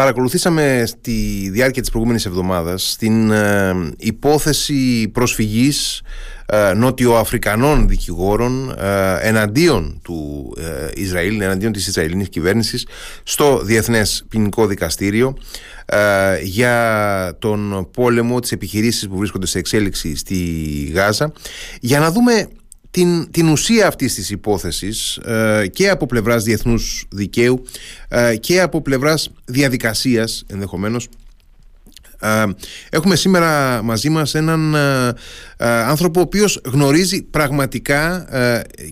Παρακολουθήσαμε 0.00 0.82
στη 0.86 1.48
διάρκεια 1.52 1.80
της 1.80 1.90
προηγούμενης 1.90 2.26
εβδομάδας 2.26 2.96
την 2.98 3.30
ε, 3.30 3.74
υπόθεση 3.96 5.08
προσφυγής 5.08 6.02
ε, 6.46 6.72
νότιο-αφρικανών 6.74 7.88
δικηγόρων 7.88 8.74
ε, 8.78 9.18
εναντίον 9.20 10.00
του 10.02 10.52
ε, 10.58 10.88
Ισραήλ, 10.94 11.40
εναντίον 11.40 11.72
της 11.72 11.86
Ισραηλινής 11.86 12.28
κυβέρνησης 12.28 12.86
στο 13.22 13.60
Διεθνές 13.62 14.24
Ποινικό 14.28 14.66
Δικαστήριο 14.66 15.36
για 16.42 17.36
τον 17.38 17.88
πόλεμο, 17.92 18.40
τις 18.40 18.52
επιχειρήσεις 18.52 19.08
που 19.08 19.16
βρίσκονται 19.16 19.46
σε 19.46 19.58
εξέλιξη 19.58 20.16
στη 20.16 20.36
Γάζα. 20.94 21.32
Για 21.80 21.98
να 21.98 22.10
δούμε 22.10 22.48
την, 22.90 23.30
την 23.30 23.48
ουσία 23.48 23.86
αυτής 23.86 24.14
της 24.14 24.30
υπόθεσης 24.30 25.16
ε, 25.16 25.66
και 25.72 25.88
από 25.88 26.06
πλευράς 26.06 26.44
διεθνούς 26.44 27.06
δικαίου 27.10 27.62
ε, 28.08 28.36
και 28.36 28.60
από 28.60 28.82
πλευράς 28.82 29.30
διαδικασίας 29.44 30.44
ενδεχομένως 30.46 31.08
Έχουμε 32.90 33.16
σήμερα 33.16 33.80
μαζί 33.82 34.10
μας 34.10 34.34
έναν 34.34 34.76
άνθρωπο 35.86 36.20
ο 36.20 36.22
οποίος 36.22 36.60
γνωρίζει 36.64 37.22
πραγματικά 37.22 38.26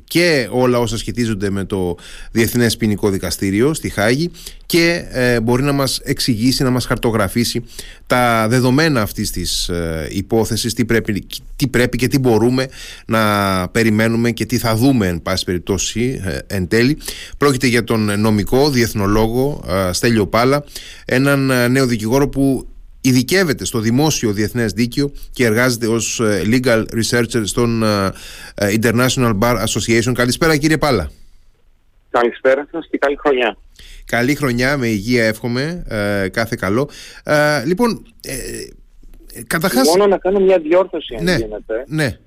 και 0.04 0.48
όλα 0.50 0.78
όσα 0.78 0.98
σχετίζονται 0.98 1.50
με 1.50 1.64
το 1.64 1.96
Διεθνές 2.30 2.76
Ποινικό 2.76 3.10
Δικαστήριο 3.10 3.74
στη 3.74 3.88
Χάγη 3.88 4.30
και 4.68 5.04
ε, 5.10 5.40
μπορεί 5.40 5.62
να 5.62 5.72
μας 5.72 6.00
εξηγήσει, 6.04 6.62
να 6.62 6.70
μας 6.70 6.86
χαρτογραφήσει 6.86 7.64
τα 8.06 8.48
δεδομένα 8.48 9.00
αυτής 9.00 9.30
της 9.30 9.68
ε, 9.68 10.08
υπόθεσης, 10.10 10.74
τι 10.74 10.84
πρέπει, 10.84 11.26
τι 11.56 11.68
πρέπει 11.68 11.96
και 11.96 12.08
τι 12.08 12.18
μπορούμε 12.18 12.68
να 13.06 13.22
περιμένουμε 13.68 14.30
και 14.30 14.46
τι 14.46 14.58
θα 14.58 14.76
δούμε 14.76 15.06
εν 15.06 15.22
πάση 15.22 15.44
περιπτώσει 15.44 16.20
ε, 16.24 16.38
εν 16.46 16.68
τέλει. 16.68 16.98
Πρόκειται 17.38 17.66
για 17.66 17.84
τον 17.84 18.20
νομικό 18.20 18.70
διεθνολόγο 18.70 19.64
Στέλιο 19.90 20.26
Πάλα, 20.26 20.64
έναν 21.04 21.70
νέο 21.70 21.86
δικηγόρο 21.86 22.28
που 22.28 22.68
ειδικεύεται 23.08 23.64
στο 23.64 23.78
δημόσιο 23.78 24.32
διεθνές 24.32 24.72
δίκαιο 24.72 25.12
και 25.32 25.44
εργάζεται 25.44 25.86
ως 25.86 26.20
ε, 26.20 26.42
legal 26.44 26.84
researcher 26.94 27.42
στον 27.44 27.82
ε, 27.82 28.12
ε, 28.54 28.74
International 28.80 29.38
Bar 29.38 29.56
Association. 29.56 30.12
Καλησπέρα 30.14 30.56
κύριε 30.56 30.78
Πάλα. 30.78 31.10
Καλησπέρα 32.10 32.68
σας 32.70 32.86
και 32.90 32.98
καλή 32.98 33.16
χρονιά. 33.16 33.56
Καλή 34.04 34.34
χρονιά, 34.34 34.76
με 34.76 34.86
υγεία 34.86 35.24
εύχομαι, 35.26 35.84
κάθε 36.32 36.56
καλό. 36.58 36.90
λοιπόν, 37.66 38.06
ε, 38.22 38.32
καταρχάς... 39.46 39.88
Μόνο 39.88 40.06
να 40.06 40.18
κάνω 40.18 40.40
μια 40.40 40.58
διόρθωση 40.58 41.14
αν 41.14 41.24
ναι, 41.24 41.36
γίνεται. 41.36 41.84
Ναι. 41.86 42.18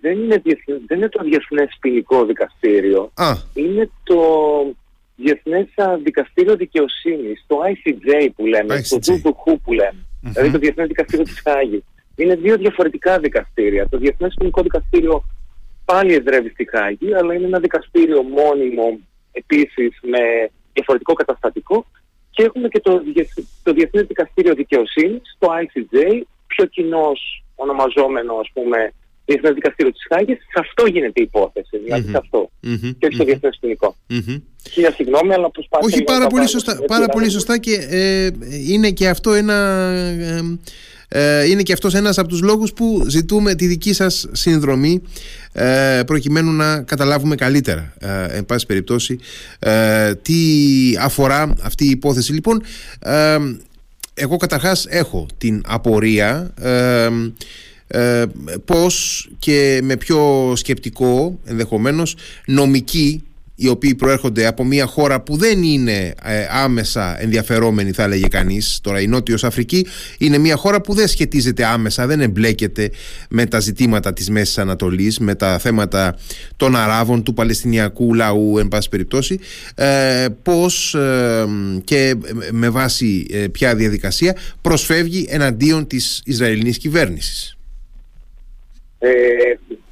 Δεν 0.00 0.18
είναι, 0.18 0.42
δεν 0.86 0.96
είναι 0.96 1.08
το 1.08 1.24
Διεθνές 1.24 1.76
Ποινικό 1.80 2.24
Δικαστήριο. 2.24 3.10
Α. 3.14 3.32
Είναι 3.54 3.90
το 4.02 4.20
Διεθνές 5.16 5.66
Δικαστήριο 6.02 6.56
Δικαιοσύνης, 6.56 7.44
το 7.46 7.56
ICJ 7.72 8.28
που 8.36 8.46
λέμε, 8.46 8.78
ICJ. 8.78 8.86
το 8.88 8.98
Δουδουχού 9.02 9.60
που 9.60 9.72
λέμε 9.72 10.07
δηλαδή 10.20 10.50
το 10.50 10.58
Διεθνές 10.58 10.86
Δικαστήριο 10.86 11.24
της 11.24 11.40
Χάγης. 11.40 11.82
Είναι 12.16 12.34
δύο 12.34 12.56
διαφορετικά 12.56 13.18
δικαστήρια. 13.18 13.88
Το 13.88 13.98
Διεθνές 13.98 14.34
Ποινικό 14.38 14.62
Δικαστήριο 14.62 15.24
πάλι 15.84 16.14
εδρεύει 16.14 16.48
στη 16.48 16.68
Χάγη, 16.70 17.14
αλλά 17.14 17.34
είναι 17.34 17.46
ένα 17.46 17.58
δικαστήριο 17.58 18.22
μόνιμο 18.22 18.98
επίσης 19.32 19.98
με 20.02 20.50
διαφορετικό 20.72 21.12
καταστατικό 21.12 21.86
και 22.30 22.42
έχουμε 22.42 22.68
και 22.68 22.80
το, 22.80 23.02
το 23.62 23.72
Διεθνές 23.72 24.06
Δικαστήριο 24.06 24.54
Δικαιοσύνης, 24.54 25.36
το 25.38 25.48
ICJ, 25.62 26.22
πιο 26.46 26.64
κοινός 26.64 27.44
ονομαζόμενο 27.54 28.34
ας 28.34 28.50
πούμε 28.52 28.92
Διεθνές 29.28 29.54
Δικαστήριο 29.54 29.92
της 29.92 30.02
Χάγης, 30.08 30.36
σε 30.36 30.58
αυτό 30.58 30.86
γίνεται 30.86 31.20
η 31.20 31.22
υπόθεση, 31.22 31.78
δηλαδή 31.84 32.10
σε 32.10 32.16
αυτό, 32.16 32.50
και 32.98 33.06
όχι 33.06 33.14
στο 33.14 33.24
Διεθνές 33.24 33.58
Ποινικό. 33.60 33.96
Χίλια 34.70 34.92
συγγνώμη, 34.92 35.32
αλλά 35.32 35.50
προσπάθησα... 35.50 35.94
Όχι, 35.94 36.04
πάρα, 36.04 36.26
πολύ 36.26 36.48
σωστά, 36.48 36.78
πάρα 36.86 37.06
πολύ 37.06 37.30
σωστά 37.30 37.58
και 37.58 37.86
ε, 37.90 38.30
είναι 38.68 38.90
και 38.90 39.08
αυτό 39.08 39.32
ένα... 39.32 39.54
Ε, 40.18 40.58
ε, 41.10 41.44
είναι 41.48 41.62
και 41.62 41.72
αυτός 41.72 41.94
ένας 41.94 42.18
από 42.18 42.28
τους 42.28 42.40
λόγους 42.40 42.72
που 42.72 43.04
ζητούμε 43.08 43.54
τη 43.54 43.66
δική 43.66 43.92
σας 43.92 44.28
συνδρομή 44.32 45.02
ε, 45.52 46.00
προκειμένου 46.06 46.52
να 46.52 46.82
καταλάβουμε 46.82 47.34
καλύτερα. 47.34 47.94
Ε, 47.98 48.36
εν 48.36 48.46
πάση 48.46 48.66
περιπτώσει 48.66 49.18
ε, 49.58 50.14
τι 50.14 50.34
αφορά 51.00 51.54
αυτή 51.62 51.84
η 51.84 51.90
υπόθεση. 51.90 52.32
Λοιπόν 52.32 52.62
εγώ 54.14 54.36
καταρχάς 54.36 54.86
έχω 54.88 55.26
την 55.38 55.62
απορία 55.66 56.54
ε, 57.88 58.24
πώς 58.64 59.28
και 59.38 59.80
με 59.82 59.96
πιο 59.96 60.52
σκεπτικό 60.56 61.38
ενδεχομένως 61.44 62.16
νομικοί 62.46 63.22
οι 63.60 63.68
οποίοι 63.68 63.94
προέρχονται 63.94 64.46
από 64.46 64.64
μια 64.64 64.86
χώρα 64.86 65.20
που 65.20 65.36
δεν 65.36 65.62
είναι 65.62 66.14
ε, 66.22 66.46
άμεσα 66.50 67.22
ενδιαφερόμενη 67.22 67.92
θα 67.92 68.02
έλεγε 68.02 68.26
κανείς 68.26 68.78
τώρα 68.82 69.00
η 69.00 69.06
Νότιος 69.06 69.44
Αφρική 69.44 69.86
είναι 70.18 70.38
μια 70.38 70.56
χώρα 70.56 70.80
που 70.80 70.94
δεν 70.94 71.08
σχετίζεται 71.08 71.64
άμεσα 71.64 72.06
δεν 72.06 72.20
εμπλέκεται 72.20 72.90
με 73.28 73.46
τα 73.46 73.60
ζητήματα 73.60 74.12
της 74.12 74.30
Μέσης 74.30 74.58
Ανατολής 74.58 75.18
με 75.18 75.34
τα 75.34 75.58
θέματα 75.58 76.16
των 76.56 76.76
Αράβων 76.76 77.22
του 77.22 77.34
Παλαιστινιακού 77.34 78.14
λαού 78.14 78.58
εν 78.58 78.68
πάση 78.68 78.88
περιπτώσει. 78.88 79.38
Ε, 79.74 80.26
πως 80.42 80.94
ε, 80.94 81.46
και 81.84 82.14
με 82.50 82.68
βάση 82.68 83.26
ποια 83.52 83.74
διαδικασία 83.74 84.36
προσφεύγει 84.60 85.26
εναντίον 85.28 85.86
της 85.86 86.22
Ισραηλινής 86.24 86.78
κυβέρνησης 86.78 87.57
ε, 88.98 89.10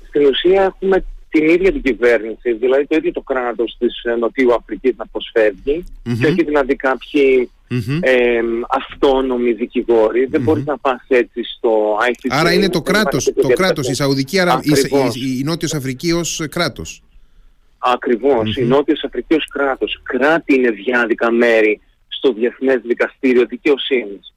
στην 0.09 0.27
ουσία 0.27 0.63
έχουμε 0.63 1.05
την 1.29 1.49
ίδια 1.49 1.73
την 1.73 1.83
κυβέρνηση, 1.83 2.53
δηλαδή 2.53 2.87
το 2.87 2.97
ίδιο 2.97 3.13
το 3.13 3.21
κράτος 3.21 3.77
της 3.79 4.03
ε, 4.03 4.15
Νοτιού 4.15 4.55
Αφρικής 4.55 4.95
να 4.97 5.07
προσφεύγει 5.07 5.85
mm-hmm. 5.85 6.17
και 6.21 6.27
όχι 6.27 6.45
δηλαδή 6.45 6.77
κάποιοι 6.77 7.51
mm-hmm. 7.71 7.99
ε, 8.01 8.41
αυτόνομοι 8.69 9.53
δικηγόροι. 9.53 10.25
Δεν 10.25 10.43
μπορείς 10.43 10.65
να 10.65 10.79
πας 10.79 11.05
έτσι 11.09 11.43
στο 11.57 11.97
ICC. 12.11 12.29
Άρα 12.29 12.53
είναι 12.53 12.69
το 12.69 12.83
κράτος, 12.83 13.25
το, 13.25 13.49
κράτος 13.49 13.89
η 13.89 13.95
Σαουδική 13.95 14.41
Αρα... 14.41 14.61
η, 14.63 14.71
η, 15.15 15.39
η, 15.39 15.43
Νότιος 15.45 15.75
Αφρική 15.75 16.13
ως 16.13 16.43
κράτος. 16.51 17.03
Ακριβώς, 17.79 18.57
η 18.57 18.65
Νότιος 18.65 19.05
Αφρική 19.05 19.35
ως 19.35 19.47
κράτος. 19.49 20.01
Κράτη 20.03 20.55
είναι 20.55 20.71
διάδικα 20.71 21.31
μέρη 21.31 21.81
στο 22.09 22.33
Διεθνές 22.33 22.81
Δικαστήριο 22.87 23.47
Δικαιοσύνης. 23.47 24.35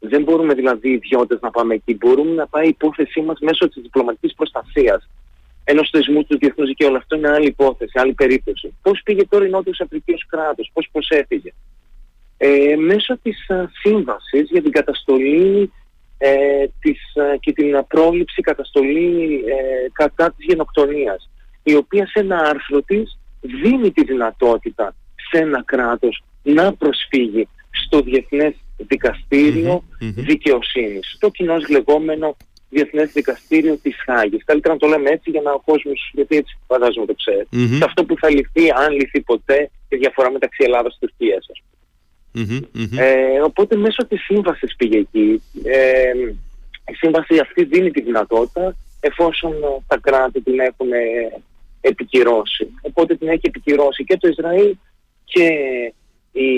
Δεν 0.00 0.22
μπορούμε 0.22 0.54
δηλαδή 0.54 0.88
οι 0.88 0.92
ιδιώτες 0.92 1.40
να 1.40 1.50
πάμε 1.50 1.74
εκεί. 1.74 1.96
Μπορούμε 1.96 2.34
να 2.34 2.46
πάει 2.46 2.66
η 2.66 2.68
υπόθεσή 2.68 3.20
μας 3.20 3.38
μέσω 3.40 3.68
της 3.68 3.82
διπλωματικής 3.82 4.34
προστασίας 4.34 5.08
ενός 5.64 5.90
θεσμού 5.92 6.24
του 6.24 6.38
διεθνούς 6.38 6.68
δικαίου. 6.68 6.88
Αλλά 6.88 6.96
αυτό 6.96 7.16
είναι 7.16 7.30
άλλη 7.30 7.46
υπόθεση, 7.46 7.92
άλλη 7.98 8.12
περίπτωση. 8.12 8.74
Πώς 8.82 9.00
πήγε 9.04 9.26
τώρα 9.26 9.46
η 9.46 9.48
Νότιος 9.48 9.80
Αφρικής 9.80 10.22
ω 10.22 10.26
κράτος, 10.28 10.70
πώς 10.72 10.88
προσέφυγε. 10.92 11.52
Ε, 12.36 12.76
μέσω 12.76 13.18
της 13.22 13.46
σύμβασης 13.82 14.48
για 14.50 14.62
την 14.62 14.70
καταστολή 14.70 15.72
ε, 16.18 16.66
της, 16.80 17.00
και 17.40 17.52
την 17.52 17.84
πρόληψη 17.88 18.42
καταστολή 18.42 19.44
ε, 19.46 19.88
κατά 19.92 20.32
της 20.36 20.46
γενοκτονίας 20.46 21.30
η 21.62 21.74
οποία 21.74 22.06
σε 22.06 22.20
ένα 22.20 22.38
άρθρο 22.38 22.82
της 22.82 23.18
δίνει 23.40 23.90
τη 23.90 24.04
δυνατότητα 24.04 24.94
σε 25.30 25.38
ένα 25.38 25.62
κράτος 25.64 26.22
να 26.42 26.72
προσφύγει 26.72 27.48
στο 27.70 28.00
Διεθνές 28.00 28.54
δικαστηριο 28.88 29.84
δικαιοσύνης, 30.16 31.16
το 31.18 31.28
κοινώ 31.28 31.56
λεγόμενο 31.68 32.36
Διεθνές 32.70 33.12
Δικαστήριο 33.12 33.76
της 33.82 33.96
Χάγης. 34.04 34.44
Καλύτερα 34.44 34.74
να 34.74 34.80
το 34.80 34.86
λέμε 34.86 35.10
έτσι 35.10 35.30
για 35.30 35.40
να 35.40 35.52
ο 35.52 35.62
κόσμος, 35.64 36.10
γιατί 36.14 36.36
έτσι 36.36 36.58
φαντάζομαι 36.66 37.06
το 37.06 37.14
ξέρει. 37.14 37.46
Mm-hmm. 37.52 37.76
Και 37.78 37.84
αυτό 37.84 38.04
που 38.04 38.16
θα 38.18 38.30
λυθεί, 38.30 38.70
αν 38.70 38.92
λυθεί 38.92 39.20
ποτέ, 39.20 39.70
η 39.88 39.96
διαφορά 39.96 40.30
μεταξύ 40.30 40.64
Ελλάδας 40.64 40.96
και 41.00 41.06
Τουρκίας, 41.06 41.46
ας 41.50 41.62
πούμε. 41.62 41.78
Ε, 42.96 43.40
οπότε 43.40 43.76
μέσω 43.76 44.06
της 44.06 44.20
σύμβασης 44.20 44.76
πήγε 44.76 44.98
εκεί. 44.98 45.42
Ε, 45.64 46.10
η 46.90 46.94
σύμβαση 46.94 47.38
αυτή 47.38 47.64
δίνει 47.64 47.90
τη 47.90 48.00
δυνατότητα 48.00 48.76
εφόσον 49.00 49.52
τα 49.86 49.98
κράτη 49.98 50.40
την 50.40 50.60
έχουν 50.60 50.88
επικυρώσει. 51.80 52.66
Οπότε 52.80 53.16
την 53.16 53.28
έχει 53.28 53.46
επικυρώσει 53.46 54.04
και 54.04 54.16
το 54.16 54.28
Ισραήλ 54.28 54.74
και 55.24 55.48
η 56.32 56.48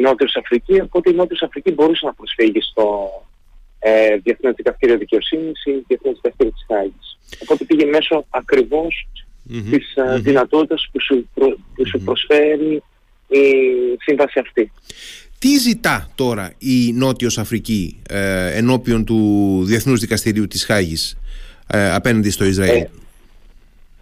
Νότιος 0.00 0.36
Αφρική, 0.36 0.80
οπότε 0.80 1.10
η 1.10 1.14
Νότιος 1.14 1.42
Αφρική 1.42 1.72
μπορούσε 1.72 2.06
να 2.06 2.14
προσφύγει 2.14 2.60
στο 2.60 3.08
ε, 3.78 4.16
Διεθνές 4.16 4.54
Δικαστήριο 4.56 4.98
Δικαιοσύνης 4.98 5.64
ή 5.64 5.84
Διεθνές 5.86 6.14
Δικαστήριο 6.14 6.52
της 6.52 6.64
Χάγης. 6.66 7.18
Οπότε 7.42 7.64
πήγε 7.64 7.84
μέσω 7.84 8.26
ακριβώς 8.30 9.08
mm-hmm. 9.50 9.62
της 9.70 9.94
mm-hmm. 9.96 10.20
δυνατότητας 10.20 10.88
που 10.92 11.00
σου, 11.00 11.28
που 11.74 11.86
σου 11.86 12.00
προσφέρει 12.04 12.82
η 13.28 13.40
σύμβαση 14.00 14.38
αυτή. 14.38 14.72
Τι 15.38 15.56
ζητά 15.58 16.10
τώρα 16.14 16.52
η 16.58 16.92
Νότιος 16.92 17.38
Αφρική 17.38 18.02
ε, 18.08 18.56
ενώπιον 18.56 19.04
του 19.04 19.60
Διεθνούς 19.64 20.00
Δικαστηρίου 20.00 20.46
της 20.46 20.64
Χάγης 20.64 21.16
ε, 21.66 21.90
απέναντι 21.90 22.30
στο 22.30 22.44
Ισραήλ; 22.44 22.82
Ε, 22.82 22.90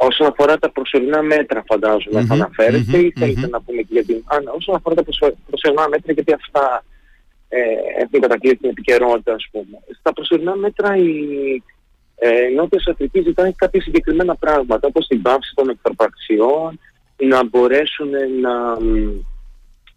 Όσον 0.09 0.27
αφορά 0.27 0.59
τα 0.59 0.71
προσωρινά 0.71 1.23
μέτρα, 1.23 1.63
φαντάζομαι, 1.67 2.21
mm-hmm, 2.21 2.27
θα 2.27 2.35
αναφέρεστε 2.35 2.99
mm-hmm, 2.99 3.05
ή 3.05 3.13
θέλετε 3.19 3.47
mm-hmm. 3.47 3.51
να 3.51 3.61
πούμε 3.63 3.83
και 3.83 3.89
για 3.91 4.05
την. 4.05 4.17
Α, 4.17 4.37
όσον 4.57 4.75
αφορά 4.75 4.95
τα 4.95 5.05
προσωρινά 5.51 5.89
μέτρα, 5.89 6.13
γιατί 6.13 6.33
αυτά 6.33 6.85
ε, 7.49 7.59
έχουν 8.03 8.21
κατακλείσει 8.21 8.57
την 8.57 8.71
επικαιρότητα, 8.71 9.33
ας 9.35 9.49
πούμε. 9.51 9.77
Στα 9.99 10.13
προσωρινά 10.13 10.57
μέτρα 10.57 10.97
η 10.97 11.19
ε, 12.15 12.49
Νότια 12.55 12.81
Αφρική 12.91 13.23
ζητάει 13.23 13.53
κάποια 13.53 13.83
συγκεκριμένα 13.83 14.37
πράγματα, 14.37 14.87
όπως 14.87 15.07
την 15.07 15.23
πάυση 15.23 15.53
των 15.55 15.69
εχθροπραξιών, 15.69 16.81
να 17.17 17.45
μπορέσουν 17.45 18.11
να 18.41 18.55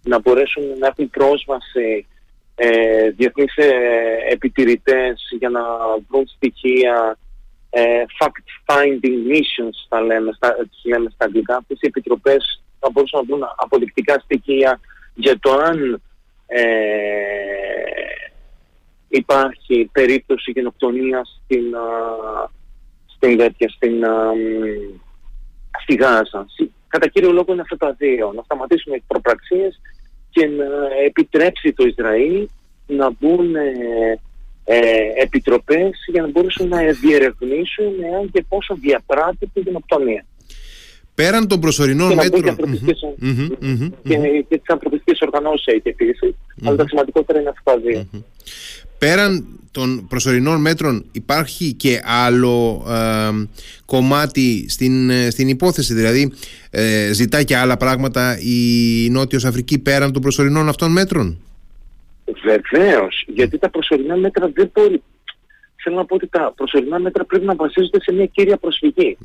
να 0.03 0.19
μπορέσουν 0.19 0.63
να 0.79 0.87
έχουν 0.87 1.09
πρόσβαση 1.09 2.07
ε, 2.55 3.09
διεθνείς 3.09 3.55
ε, 3.55 3.71
επιτηρητές 4.31 5.27
για 5.39 5.49
να 5.49 5.61
βρουν 6.09 6.27
στοιχεία 6.27 7.17
ε, 7.17 7.24
fact-finding 8.19 9.17
missions 9.31 9.77
θα 9.89 10.01
λέμε, 10.01 10.31
στα, 10.35 10.55
λέμε 10.83 11.09
στα 11.09 11.25
αγγλικά. 11.25 11.55
Αυτές 11.55 11.77
οι 11.81 11.87
επιτροπές 11.87 12.63
θα 12.79 12.89
μπορούσαν 12.91 13.19
να 13.19 13.25
βρουν 13.25 13.43
αποδεικτικά 13.55 14.19
στοιχεία 14.23 14.79
για 15.13 15.39
το 15.39 15.51
αν 15.53 16.01
ε, 16.47 16.61
υπάρχει 19.07 19.89
περίπτωση 19.91 20.51
γενοκτονίας 20.51 21.41
στην, 21.43 21.63
στην, 23.05 23.37
τέτοια, 23.37 23.69
στην, 23.69 24.03
στη 25.81 25.95
Γάζα. 25.95 26.45
Κατά 26.87 27.07
κύριο 27.07 27.31
λόγο 27.31 27.51
είναι 27.51 27.61
αυτά 27.61 27.77
τα 27.77 27.91
δύο. 27.91 28.31
Να 28.35 28.41
σταματήσουν 28.41 28.93
οι 28.93 29.03
προπραξίες 29.07 29.81
και 30.29 30.47
να 30.47 30.65
επιτρέψει 31.05 31.73
το 31.73 31.85
Ισραήλ 31.85 32.47
να 32.87 33.11
μπουν 33.11 33.55
ε, 33.55 34.19
ε, 34.65 34.79
επιτροπές 35.23 35.89
για 36.11 36.21
να 36.21 36.27
μπορούσαν 36.27 36.67
να 36.67 36.77
διερευνήσουν 36.77 37.93
εάν 38.11 38.31
και 38.31 38.45
πόσο 38.47 38.75
διαπράττει 38.75 39.49
την 39.53 39.63
γενοκτονία. 39.65 40.25
Πέραν 41.15 41.47
των 41.47 41.59
προσωρινών 41.59 42.09
και 42.09 42.15
μέτρων. 42.15 42.55
Και, 44.03 44.15
και 44.47 44.57
τις 44.57 44.69
ανθρωπιστικές 44.69 45.19
οργανώσεις 45.21 45.65
έχει 45.65 45.81
επίσης, 45.83 46.35
αλλά 46.63 46.75
τα 46.75 46.87
σημαντικότερα 46.87 47.39
είναι 47.39 47.49
αυτά 47.49 47.71
τα 47.71 47.79
δύο. 47.79 48.07
Πέραν 48.97 49.45
των 49.71 50.07
προσωρινών 50.07 50.61
μέτρων 50.61 51.05
υπάρχει 51.11 51.73
και 51.73 52.01
άλλο 52.03 52.85
ε, 52.89 53.47
κομμάτι 53.85 54.65
στην, 54.69 55.09
ε, 55.09 55.29
στην 55.29 55.47
υπόθεση 55.47 55.93
δηλαδή 55.93 56.31
ε, 56.69 57.09
ζητά 57.13 57.43
και 57.43 57.57
άλλα 57.57 57.77
πράγματα 57.77 58.39
η 58.39 59.09
Νότιος 59.09 59.45
Αφρική 59.45 59.79
πέραν 59.79 60.11
των 60.11 60.21
προσωρινών 60.21 60.69
αυτών 60.69 60.91
μέτρων; 60.91 61.37
Βεβαίως, 62.43 63.23
γιατί 63.27 63.57
τα 63.57 63.69
προσωρινά 63.69 64.15
μέτρα 64.15 64.49
δεν 64.53 64.71
μπορεί 64.73 65.01
θέλω 65.85 65.97
να 65.97 66.05
πω 66.05 66.15
ότι 66.15 66.27
τα 66.27 66.53
προσωρινά 66.55 66.99
μέτρα 66.99 67.23
πρέπει 67.25 67.45
να 67.45 67.55
βασίζονται 67.55 68.01
σε 68.01 68.13
μια 68.13 68.25
κύρια 68.25 68.57
προσφυγή. 68.57 69.17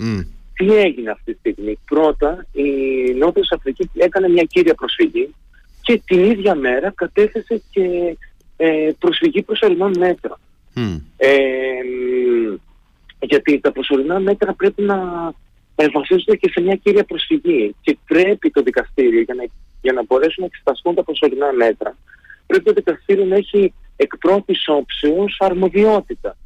Τι 0.55 0.75
έγινε 0.76 1.11
αυτή 1.11 1.32
τη 1.32 1.38
στιγμή; 1.38 1.79
Πρώτα 1.87 2.47
η 2.52 2.70
Νότιος 3.19 3.50
Αφρική 3.52 3.91
έκανε 3.97 4.29
μια 4.29 4.43
κύρια 4.43 4.75
προσφυγή 4.75 5.35
και 5.82 6.02
την 6.05 6.25
ίδια 6.25 6.55
μέρα 6.55 6.93
κατέθεσε 6.94 7.62
και 7.70 8.17
ε, 8.56 8.91
προσφυγή 8.99 9.43
προσωρινών 9.43 9.93
μέτρων. 9.99 10.38
Ε, 11.17 11.31
γιατί 13.20 13.61
τα 13.61 13.73
προσωρινά 13.73 14.20
μέτρα 14.20 14.53
πρέπει 14.53 14.82
να 14.82 14.99
βασίζονται 15.93 16.37
και 16.37 16.50
σε 16.50 16.61
μια 16.61 16.76
κύρια 16.76 17.05
προσφυγή 17.05 17.75
και 17.81 17.99
πρέπει 18.06 18.50
το 18.50 18.62
δικαστήριο 18.62 19.20
για 19.20 19.35
να, 19.35 19.44
για 19.82 19.93
να 19.93 20.05
μπορέσουν 20.05 20.37
να 20.38 20.46
εξεταστούν 20.46 20.94
τα 20.94 21.03
προσωρινά 21.03 21.53
μέτρα 21.53 21.96
πρέπει 22.50 22.64
το 22.64 22.73
δικαστήριο 22.73 23.25
να 23.25 23.37
έχει 23.37 23.75
εκ 23.97 24.17
πρώτης 24.17 24.69
όψεως 24.69 25.37
αρμοδιότητα. 25.38 26.37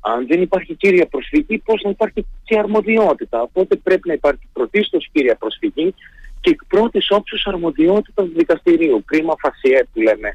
Αν 0.00 0.26
δεν 0.26 0.42
υπάρχει 0.42 0.74
κύρια 0.74 1.06
προσφυγή, 1.06 1.58
πώς 1.58 1.82
να 1.84 1.90
υπάρχει 1.90 2.26
και 2.44 2.58
αρμοδιότητα. 2.58 3.42
Οπότε 3.42 3.76
πρέπει 3.76 4.08
να 4.08 4.14
υπάρχει 4.14 4.48
πρωτίστως 4.52 5.08
κύρια 5.12 5.36
προσφυγή 5.36 5.94
και 6.40 6.50
εκ 6.50 6.60
πρώτης 6.68 7.10
όψεως 7.10 7.46
αρμοδιότητα 7.46 8.22
του 8.22 8.32
δικαστηρίου. 8.36 9.02
Κρίμα 9.04 9.34
φασιέ 9.38 9.84
που 9.92 10.00
λέμε 10.00 10.30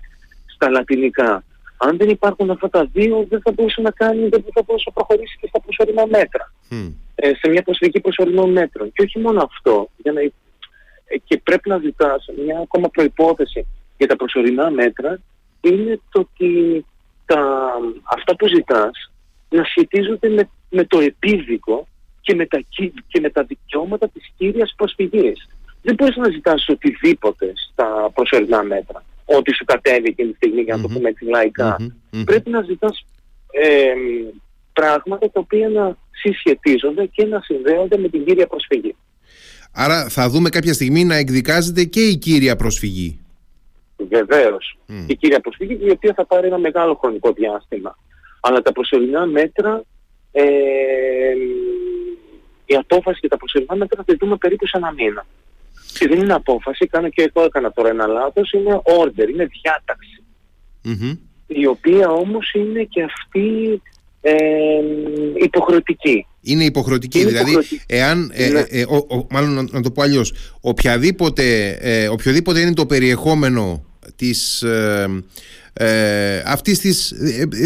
στα 0.53 0.69
λατινικά. 0.69 1.43
Αν 1.77 1.97
δεν 1.97 2.09
υπάρχουν 2.09 2.49
αυτά 2.49 2.69
τα 2.69 2.89
δύο, 2.93 3.25
δεν 3.29 3.41
θα 3.41 3.51
μπορούσε 3.51 3.81
να 3.81 3.91
κάνει, 3.91 4.27
δεν 4.27 4.43
θα 4.53 4.61
μπορούσε 4.65 4.85
να 4.87 4.93
προχωρήσει 4.93 5.37
και 5.41 5.47
στα 5.47 5.59
προσωρινά 5.59 6.07
μέτρα. 6.07 6.53
Ε, 7.15 7.31
σε 7.35 7.49
μια 7.49 7.61
προσφυγή 7.61 7.99
προσωρινών 7.99 8.51
μέτρων. 8.51 8.91
Και 8.93 9.01
όχι 9.01 9.19
μόνο 9.19 9.41
αυτό, 9.43 9.89
για 9.97 10.11
να, 10.11 10.21
ε, 10.21 10.31
και 11.23 11.37
πρέπει 11.43 11.69
να 11.69 11.77
ζητάς 11.77 12.25
μια 12.45 12.59
ακόμα 12.59 12.89
προϋπόθεση 12.89 13.67
για 13.97 14.07
τα 14.07 14.15
προσωρινά 14.15 14.71
μέτρα 14.71 15.19
είναι 15.61 15.99
το 16.11 16.19
ότι 16.19 16.85
τα, 17.25 17.71
αυτά 18.03 18.35
που 18.35 18.47
ζητάς 18.47 19.11
να 19.49 19.63
σχετίζονται 19.63 20.29
με, 20.29 20.49
με 20.69 20.83
το 20.83 20.99
επίδικο 20.99 21.87
και 22.21 22.35
με, 22.35 22.45
τα, 22.45 22.63
και 23.07 23.19
με 23.19 23.29
τα 23.29 23.43
δικαιώματα 23.43 24.09
της 24.09 24.31
κύριας 24.37 24.73
προσφυγής. 24.77 25.47
Δεν 25.81 25.95
μπορείς 25.95 26.15
να 26.15 26.29
ζητάς 26.29 26.67
οτιδήποτε 26.67 27.53
στα 27.71 28.11
προσωρινά 28.13 28.63
μέτρα 28.63 29.03
ό,τι 29.27 29.53
σου 29.53 29.65
κατέβει 29.65 30.07
εκείνη 30.07 30.29
τη 30.29 30.35
στιγμή, 30.35 30.61
για 30.61 30.75
να 30.75 30.81
το 30.81 30.87
πούμε 30.87 31.09
έτσι 31.09 31.25
Πρέπει 32.23 32.49
να 32.49 32.61
ζητάς 32.61 33.05
ε, 33.51 33.93
πράγματα 34.73 35.31
τα 35.31 35.39
οποία 35.39 35.69
να 35.69 35.97
συσχετίζονται 36.11 37.05
και 37.05 37.25
να 37.25 37.41
συνδέονται 37.41 37.97
με 37.97 38.09
την 38.09 38.25
κύρια 38.25 38.47
προσφυγή. 38.47 38.95
Άρα 39.71 40.09
θα 40.09 40.29
δούμε 40.29 40.49
κάποια 40.49 40.73
στιγμή 40.73 41.03
να 41.03 41.15
εκδικάζεται 41.15 41.83
και 41.83 41.99
η 41.99 42.17
κύρια 42.17 42.55
προσφυγή. 42.55 43.19
Βεβαίως. 44.09 44.77
Η 45.07 45.15
κύρια 45.15 45.39
προσφυγή, 45.39 45.77
η 45.81 45.89
οποία 45.89 46.13
θα 46.13 46.25
πάρει 46.25 46.47
ένα 46.47 46.57
μεγάλο 46.57 46.95
χρονικό 46.95 47.31
διάστημα. 47.31 47.97
Αλλά 48.41 48.61
τα 48.61 48.71
προσωρινά 48.71 49.25
μέτρα, 49.25 49.83
ε, 50.31 50.43
η 52.65 52.75
απόφαση 52.75 53.17
για 53.19 53.29
τα 53.29 53.37
προσωρινά 53.37 53.75
μέτρα 53.75 54.03
θα 54.03 54.13
τη 54.13 54.17
δούμε 54.17 54.35
περίπου 54.37 54.67
σε 54.67 54.77
ένα 54.77 54.91
μήνα. 54.91 55.25
Και 55.97 56.07
δεν 56.07 56.19
είναι 56.19 56.33
απόφαση, 56.33 56.87
κάνω 56.87 57.09
και 57.09 57.31
εγώ 57.33 57.45
έκανα 57.45 57.71
τώρα 57.71 57.89
ένα 57.89 58.07
λάθος, 58.07 58.51
είναι 58.51 58.81
order, 58.83 59.29
είναι 59.29 59.49
διαταξη 59.61 60.23
Η 61.47 61.65
οποία 61.65 62.09
όμως 62.09 62.53
είναι 62.53 62.83
και 62.83 63.03
αυτή 63.03 63.81
ε, 64.21 64.33
υποχρεωτική. 65.43 66.25
Είναι 66.41 66.63
υποχρεωτική, 66.63 67.25
δηλαδή 67.25 67.57
εάν, 67.87 68.31
ε, 68.33 68.49
ναι. 68.49 68.59
ε, 68.59 68.85
μάλλον 69.29 69.69
να, 69.71 69.81
το 69.81 69.91
πω 69.91 70.01
αλλιώς, 70.01 70.33
οποιαδήποτε, 70.61 71.77
ε, 71.81 72.07
οποιοδήποτε 72.07 72.59
είναι 72.59 72.73
το 72.73 72.85
περιεχόμενο 72.85 73.86
της, 74.15 74.61
ε, 75.73 76.43
αυτής 76.45 76.79
της 76.79 77.13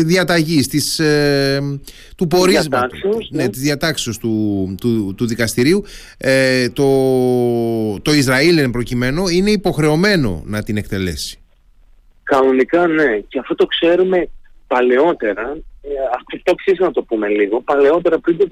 διαταγής, 0.06 0.68
της, 0.68 1.02
του 2.16 2.28
πορίσματος, 2.28 3.30
ναι, 3.32 3.44
ναι. 3.44 3.50
της 3.50 3.62
διατάξεως 3.62 4.18
του, 4.18 4.76
του, 4.80 5.14
του 5.18 5.28
δικαστηρίου, 5.28 5.84
το, 6.74 8.00
το 8.02 8.14
Ισραήλ 8.14 8.58
εν 8.58 8.72
προκειμένου 8.72 9.28
είναι 9.28 9.52
υποχρεωμένο 9.52 10.44
να 10.46 10.64
την 10.64 10.78
εκτελέσει. 10.78 11.40
Κανονικά 12.24 12.88
ναι, 12.88 13.20
και 13.28 13.40
αυτό 13.40 13.56
το 13.56 13.66
ξέρουμε 13.66 14.30
παλαιότερα 14.68 15.62
ε, 15.82 15.90
αυτό 16.16 16.52
αξίζει 16.52 16.82
να 16.82 16.92
το 16.92 17.04
πούμε 17.04 17.28
λίγο. 17.28 17.62
Παλαιότερα, 17.62 18.20
πριν 18.20 18.38
το 18.38 18.48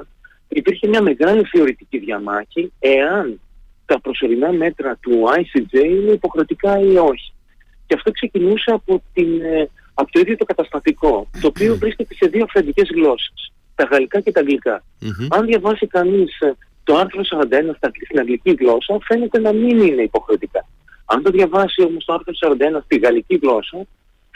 2001, 0.00 0.06
υπήρχε 0.48 0.88
μια 0.88 1.02
μεγάλη 1.02 1.44
θεωρητική 1.44 1.98
διαμάχη 1.98 2.72
εάν 2.78 3.40
τα 3.88 4.00
προσωρινά 4.00 4.52
μέτρα 4.52 4.98
του 5.00 5.12
ICJ 5.40 5.74
είναι 5.84 6.12
υποχρεωτικά 6.12 6.80
ή 6.80 6.96
όχι. 6.96 7.32
Και 7.86 7.94
αυτό 7.94 8.10
ξεκινούσε 8.10 8.70
από, 8.70 9.02
την, 9.12 9.40
ε, 9.40 9.70
από 9.94 10.12
το 10.12 10.20
ίδιο 10.20 10.36
το 10.36 10.44
καταστατικό, 10.44 11.28
το 11.40 11.46
οποίο 11.46 11.76
βρίσκεται 11.76 12.14
σε 12.14 12.26
δύο 12.26 12.42
αυθεντικές 12.42 12.88
γλώσσες, 12.94 13.52
τα 13.74 13.84
γαλλικά 13.90 14.20
και 14.20 14.32
τα 14.32 14.40
αγγλικα 14.40 14.84
Αν 15.28 15.46
διαβάσει 15.46 15.86
κανείς 15.86 16.40
ε, 16.40 16.56
το 16.84 16.96
άρθρο 16.96 17.20
41 17.22 17.74
στην 18.04 18.18
αγγλική 18.18 18.56
γλώσσα, 18.60 18.98
φαίνεται 19.02 19.38
να 19.38 19.52
μην 19.52 19.78
είναι 19.78 20.02
υποχρεωτικά. 20.02 20.66
Αν 21.04 21.22
το 21.22 21.30
διαβάσει 21.30 21.82
όμως 21.82 22.04
το 22.04 22.12
άρθρο 22.12 22.32
41 22.78 22.80
στη 22.84 22.98
γαλλική 22.98 23.38
γλώσσα, 23.42 23.86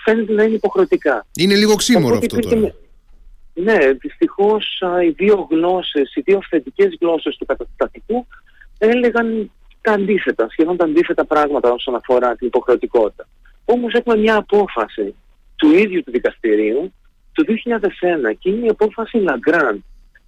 φαίνεται 0.05 0.33
να 0.33 0.43
είναι 0.43 0.55
υποχρεωτικά. 0.55 1.27
Είναι 1.37 1.55
λίγο 1.55 1.75
ξύμορο 1.75 2.17
αυτό 2.17 2.39
τώρα. 2.39 2.75
Ναι, 3.55 3.77
δυστυχώς 4.01 4.83
οι 5.07 5.11
δύο 5.11 5.47
γλώσσες, 5.51 6.15
οι 6.15 6.21
δύο 6.21 6.37
αυθεντικέ 6.37 6.89
γλώσσες 7.01 7.37
του 7.37 7.47
καταστατικού 7.47 8.27
έλεγαν 8.87 9.51
τα 9.81 9.93
αντίθετα, 9.93 10.49
σχεδόν 10.51 10.77
τα 10.77 10.85
αντίθετα 10.85 11.25
πράγματα 11.25 11.73
όσον 11.73 11.95
αφορά 11.95 12.37
την 12.37 12.47
υποχρεωτικότητα. 12.47 13.27
Όμως 13.65 13.93
έχουμε 13.93 14.17
μια 14.17 14.37
απόφαση 14.37 15.15
του 15.57 15.71
ίδιου 15.71 16.03
του 16.03 16.11
δικαστηρίου 16.11 16.93
του 17.33 17.45
2001 17.45 18.35
και 18.39 18.51
είναι 18.51 18.67
η 18.67 18.69
απόφαση 18.69 19.25
Lagrand. 19.27 19.79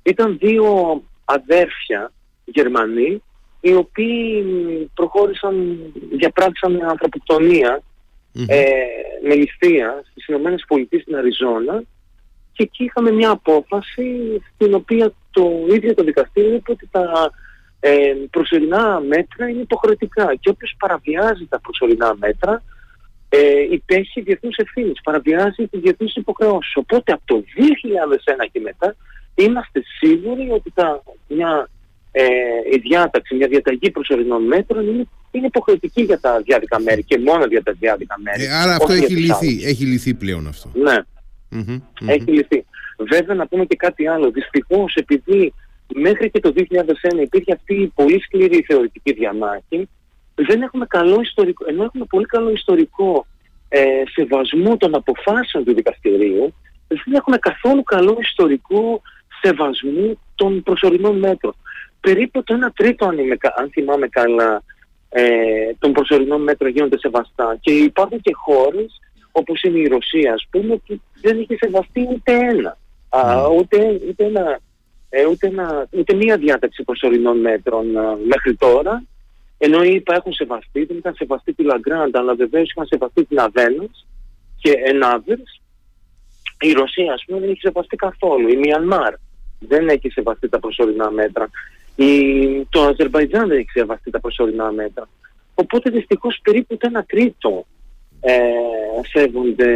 Ήταν 0.03 0.39
δύο 0.39 1.03
αδέρφια 1.25 2.13
Γερμανοί 2.45 3.23
οι 3.61 3.75
οποίοι 3.75 4.45
προχώρησαν, 4.95 5.79
διαπράξαν 6.17 6.83
ανθρωποκτονία 6.83 7.83
ε, 8.47 8.65
με 9.29 9.35
ληστεία 9.35 10.05
στις 10.11 10.27
Ηνωμένες 10.27 10.65
Πολιτείες 10.69 11.03
στην 11.03 11.17
Αριζόνα 11.17 11.83
και 12.53 12.63
εκεί 12.63 12.85
είχαμε 12.85 13.11
μια 13.11 13.31
απόφαση 13.31 14.41
στην 14.55 14.75
οποία 14.75 15.13
το 15.31 15.65
ίδιο 15.69 15.95
το 15.95 16.05
δικαστήριο 16.05 16.55
είπε 16.55 16.73
ότι 16.73 16.89
τα 16.91 17.31
ε, 17.87 18.15
προσωρινά 18.31 19.01
μέτρα 19.01 19.49
είναι 19.49 19.61
υποχρεωτικά 19.61 20.35
και 20.41 20.51
όποιος 20.51 20.75
παραβιάζει 20.79 21.47
τα 21.49 21.61
προσωρινά 21.61 22.17
μέτρα 22.19 22.63
ε, 23.29 23.61
υπέχει 23.71 24.21
διεθνούς 24.21 24.57
ευθύνης, 24.57 25.01
παραβιάζει 25.03 25.67
τις 25.71 25.81
διεθνείς 25.81 26.17
υποχρεώσεις. 26.17 26.77
Οπότε 26.77 27.13
από 27.13 27.23
το 27.25 27.45
2001 28.45 28.49
και 28.53 28.61
μετά 28.61 28.97
είμαστε 29.35 29.83
σίγουροι 29.99 30.51
ότι 30.51 30.73
τα, 30.75 31.03
μια 31.29 31.69
ε, 32.13 32.23
η 32.75 32.79
διάταξη, 32.79 33.35
μια 33.35 33.49
διαταγή 33.49 33.91
προσωρινών 33.91 34.43
μέτρων 34.43 34.89
είναι, 34.89 35.05
είναι 35.31 35.47
υποχρεωτική 35.47 36.03
για 36.03 36.21
τα 36.21 36.41
διάδικα 36.45 36.81
μέρη 36.81 37.03
και 37.03 37.19
μόνο 37.19 37.45
για 37.45 37.63
τα 37.63 37.73
διάδικα 37.73 38.17
μέρη. 38.23 38.45
Ε, 38.45 38.55
άρα 38.55 38.75
αυτό 38.75 38.93
έχει 38.93 39.17
λυθεί, 39.17 39.65
έχει 39.65 39.85
λυθεί 39.85 40.15
πλέον 40.15 40.47
αυτό. 40.47 40.71
Ναι, 40.75 40.97
έχει 42.13 42.31
λυθεί. 42.31 42.65
Βέβαια 42.99 43.35
να 43.35 43.47
πούμε 43.47 43.65
και 43.65 43.77
κάτι 43.77 44.07
άλλο. 44.09 44.31
Δυστυχώς 44.31 44.95
επειδή 44.95 45.55
μέχρι 45.95 46.31
και 46.31 46.41
το 46.41 46.53
2001 46.57 46.63
υπήρχε 47.23 47.53
αυτή 47.53 47.75
η 47.75 47.93
πολύ 47.95 48.21
σκληρή 48.21 48.63
θεωρητική 48.63 49.13
διαμάχη, 49.13 49.89
δεν 50.35 50.63
έχουμε 50.63 50.87
καλό 50.87 51.21
ιστορικό, 51.21 51.65
ενώ 51.69 51.85
έχουμε 51.85 52.05
πολύ 52.09 52.25
καλό 52.25 52.51
ιστορικό 52.51 53.27
ε, 53.69 54.03
σεβασμού 54.13 54.77
των 54.77 54.95
αποφάσεων 54.95 55.65
του 55.65 55.75
δικαστηρίου, 55.75 56.55
δεν 56.89 57.15
έχουμε 57.15 57.39
καθόλου 57.39 57.83
καλό 57.83 58.17
ιστορικό 58.21 59.03
σεβασμού 59.43 60.19
των 60.35 60.63
προσωρινών 60.63 61.19
μέτρων. 61.19 61.55
Περίπου 62.01 62.43
το 62.43 62.55
1 62.67 62.69
τρίτο, 62.75 63.07
αν, 63.07 63.19
είμαι, 63.19 63.37
αν 63.57 63.71
θυμάμαι 63.71 64.09
καλά, 64.09 64.63
ε, 65.09 65.23
των 65.79 65.93
προσωρινών 65.93 66.43
μέτρων 66.43 66.71
γίνονται 66.71 66.99
σεβαστά. 66.99 67.57
Και 67.61 67.73
υπάρχουν 67.73 68.21
και 68.21 68.33
χώρες 68.35 69.01
όπως 69.33 69.63
είναι 69.63 69.79
η 69.79 69.87
Ρωσία, 69.87 70.33
ας 70.33 70.47
πούμε, 70.51 70.77
που 70.77 71.01
δεν 71.21 71.41
είχε 71.41 71.57
σεβαστεί 71.57 72.09
ούτε 72.13 72.33
ένα. 72.33 72.79
Α, 73.09 73.35
ναι. 73.35 73.57
ούτε, 73.57 74.01
ούτε, 74.09 74.25
ένα, 74.25 74.59
ε, 75.17 75.27
ούτε, 75.27 75.47
ένα, 75.47 75.87
ούτε 75.91 76.15
μία 76.15 76.37
διάταξη 76.37 76.83
προσωρινών 76.83 77.41
μέτρων 77.41 77.97
α, 77.97 78.17
μέχρι 78.29 78.55
τώρα. 78.55 79.03
Ενώ 79.59 79.83
οι 79.83 79.95
ΙΠΑ 79.95 80.15
έχουν 80.15 80.33
σεβαστεί, 80.33 80.85
δεν 80.85 80.97
είχαν 80.97 81.15
σεβαστεί 81.15 81.53
τη 81.53 81.63
Λαγκράντα, 81.63 82.19
αλλά 82.19 82.35
βεβαίως 82.35 82.71
είχαν 82.71 82.87
σεβαστεί 82.87 83.25
την 83.25 83.39
Αβένας 83.39 84.07
και 84.61 84.73
Ενάβερς. 84.85 85.61
Η 86.61 86.73
Ρωσία, 86.73 87.13
ας 87.13 87.25
πούμε, 87.27 87.41
δεν 87.41 87.49
έχει 87.49 87.61
σεβαστεί 87.61 87.97
καθόλου. 87.97 88.49
Η 88.49 88.57
Μιανμάρ 88.57 89.15
δεν 89.59 89.89
έχει 89.89 90.09
σεβαστεί 90.09 90.49
τα 90.49 90.59
προσωρινά 90.59 91.11
μέτρα. 91.11 91.51
Η, 91.97 92.11
το 92.71 92.83
Αζερβαϊτζάν 92.83 93.49
δεν 93.49 93.59
έχει 93.59 93.71
σεβαστεί 93.71 94.11
τα 94.11 94.21
προσωρινά 94.21 94.73
μέτρα. 94.73 95.09
Οπότε 95.55 95.91
δυστυχώς 95.91 96.41
περίπου 96.43 96.77
το 96.77 96.87
ένα 96.91 97.05
τρίτο 97.05 97.67
ε, 98.21 98.43
σέβονται 99.03 99.73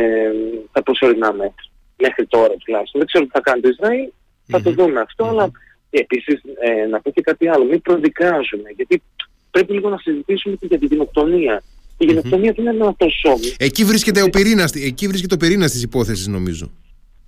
τα 0.72 0.82
προσωρινά 0.82 1.32
μέτρα. 1.32 1.64
Μέχρι 1.96 2.26
τώρα 2.26 2.54
τουλάχιστον. 2.64 3.00
Δεν 3.00 3.06
ξέρω 3.06 3.24
τι 3.24 3.30
θα 3.30 3.40
κάνει 3.40 3.60
το 3.60 3.68
Ισραήλ, 3.68 4.08
θα 4.48 4.62
το 4.62 4.70
δούμε 4.72 5.00
αυτό, 5.00 5.24
αλλά 5.24 5.50
επίσης 5.90 6.40
ε, 6.60 6.86
να 6.86 7.00
πω 7.00 7.10
και 7.10 7.20
κάτι 7.20 7.48
άλλο. 7.48 7.64
Μην 7.64 7.82
προδικάζουμε, 7.82 8.70
γιατί 8.76 9.02
πρέπει 9.50 9.72
λίγο 9.72 9.88
να 9.88 9.98
συζητήσουμε 9.98 10.56
και 10.56 10.66
για 10.66 10.78
την 10.78 10.88
γενοκτονία. 10.90 11.62
Η 11.98 12.04
γενοκτονία 12.04 12.52
δεν 12.52 12.64
είναι 12.66 12.74
ένα 12.74 12.94
τόσο. 12.96 13.34
Εκεί 13.58 13.84
βρίσκεται 13.84 14.22
ο 14.22 14.30
πυρήνας, 14.30 14.72
εκεί 14.72 15.06
βρίσκεται 15.06 15.34
ο 15.34 15.36
πυρήνας 15.36 15.70
της 15.70 15.82
υπόθεσης 15.82 16.26
νομίζω. 16.26 16.70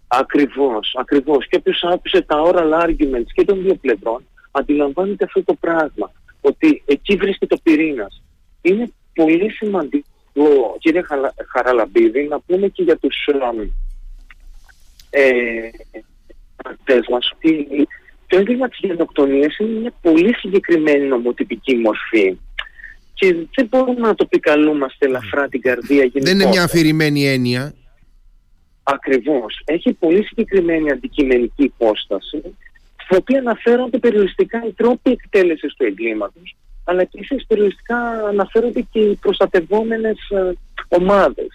Ακριβώς, 0.06 0.94
ακριβώς. 0.98 1.46
Και 1.48 1.56
όποιος 1.56 1.82
άκουσε 1.82 2.20
τα 2.22 2.42
oral 2.44 2.84
arguments 2.84 3.30
και 3.34 3.44
των 3.44 3.62
δύο 3.62 3.74
πλευρών, 3.74 4.24
αντιλαμβάνεται 4.50 5.24
αυτό 5.24 5.44
το 5.44 5.54
πράγμα. 5.60 6.12
Ότι 6.40 6.82
εκεί 6.86 7.16
βρίσκεται 7.16 7.54
ο 7.54 7.58
πυρήνας. 7.62 8.22
Είναι 8.62 8.92
πολύ 9.14 9.50
σημαντικό 9.50 10.76
κύριε 10.78 11.02
Χαραλαμπίδη, 11.52 12.22
να 12.28 12.40
πούμε 12.40 12.68
και 12.68 12.82
για 12.82 12.96
τους 12.96 13.16
ε, 15.10 15.22
μας 17.10 17.32
ότι 17.34 17.66
το 18.26 18.38
έγκλημα 18.38 18.68
της 18.68 18.78
γενοκτονίας 18.82 19.58
είναι 19.58 19.80
μια 19.80 19.92
πολύ 20.02 20.34
συγκεκριμένη 20.34 21.06
νομοτυπική 21.06 21.76
μορφή 21.76 22.38
και 23.14 23.34
δεν 23.54 23.66
μπορούμε 23.66 24.00
να 24.00 24.14
το 24.14 24.24
επικαλούμαστε 24.32 25.06
ελαφρά 25.06 25.48
την 25.48 25.60
καρδία 25.60 25.96
γενικότερα. 25.96 26.24
Δεν 26.24 26.40
είναι 26.40 26.48
μια 26.48 26.62
αφηρημένη 26.62 27.26
έννοια. 27.26 27.74
Ακριβώς. 28.82 29.62
Έχει 29.64 29.92
πολύ 29.92 30.24
συγκεκριμένη 30.24 30.90
αντικειμενική 30.90 31.62
υπόσταση 31.62 32.42
στην 33.04 33.16
οποία 33.16 33.38
αναφέρονται 33.38 33.98
περιοριστικά 33.98 34.64
οι 34.66 34.72
τρόποι 34.72 35.10
εκτέλεσης 35.10 35.74
του 35.74 35.84
εγκλήματος 35.84 36.56
αλλά 36.90 37.00
επίσης 37.00 37.46
περιοριστικά 37.46 37.98
αναφέρονται 38.28 38.80
και 38.90 38.98
οι 38.98 39.14
προστατευόμενες 39.14 40.18
ε, 40.30 40.52
ομάδες 40.88 41.48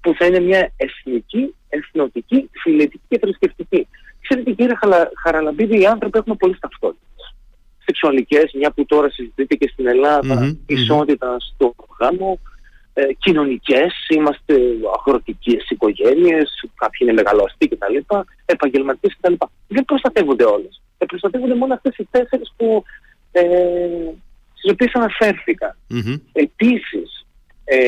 που 0.00 0.14
θα 0.18 0.26
είναι 0.26 0.40
μια 0.40 0.72
εθνική, 0.76 1.54
εθνοτική, 1.68 2.50
φιλετική 2.62 3.04
και 3.08 3.18
θρησκευτική. 3.18 3.86
Ξέρετε 4.22 4.50
κύριε 4.50 4.74
Χαραλαμπίδη, 5.22 5.80
οι 5.80 5.86
άνθρωποι 5.86 6.18
έχουμε 6.18 6.34
πολλές 6.34 6.58
ταυτότητες. 6.58 7.34
Σεξουαλικές, 7.84 8.52
μια 8.52 8.70
που 8.70 8.86
τώρα 8.86 9.10
συζητείται 9.10 9.54
και 9.54 9.70
στην 9.72 9.86
Ελλάδα, 9.86 10.56
ισότητα 10.66 11.36
στο 11.38 11.74
γάμο, 12.00 12.38
ε, 12.94 13.02
κοινωνικές, 13.18 14.06
είμαστε 14.08 14.54
αγροτικές 14.98 15.70
οικογένειες, 15.70 16.64
κάποιοι 16.74 16.98
είναι 17.00 17.12
μεγαλοαστοί 17.12 17.68
κτλ, 17.68 17.96
επαγγελματικές 18.44 19.16
κτλ. 19.20 19.34
Δεν 19.68 19.84
προστατεύονται 19.84 20.44
όλες. 20.44 20.82
Ε, 20.98 21.04
προστατεύονται 21.04 21.54
μόνο 21.54 21.74
αυτές 21.74 21.96
οι 21.96 22.08
τέσσερις 22.10 22.52
που 22.56 22.84
ε, 23.32 23.42
στις 24.54 24.70
οποίες 24.72 24.92
αναφέρθηκα. 24.94 25.76
Mm-hmm. 25.90 26.20
Επίσης, 26.32 27.26
ε, 27.64 27.78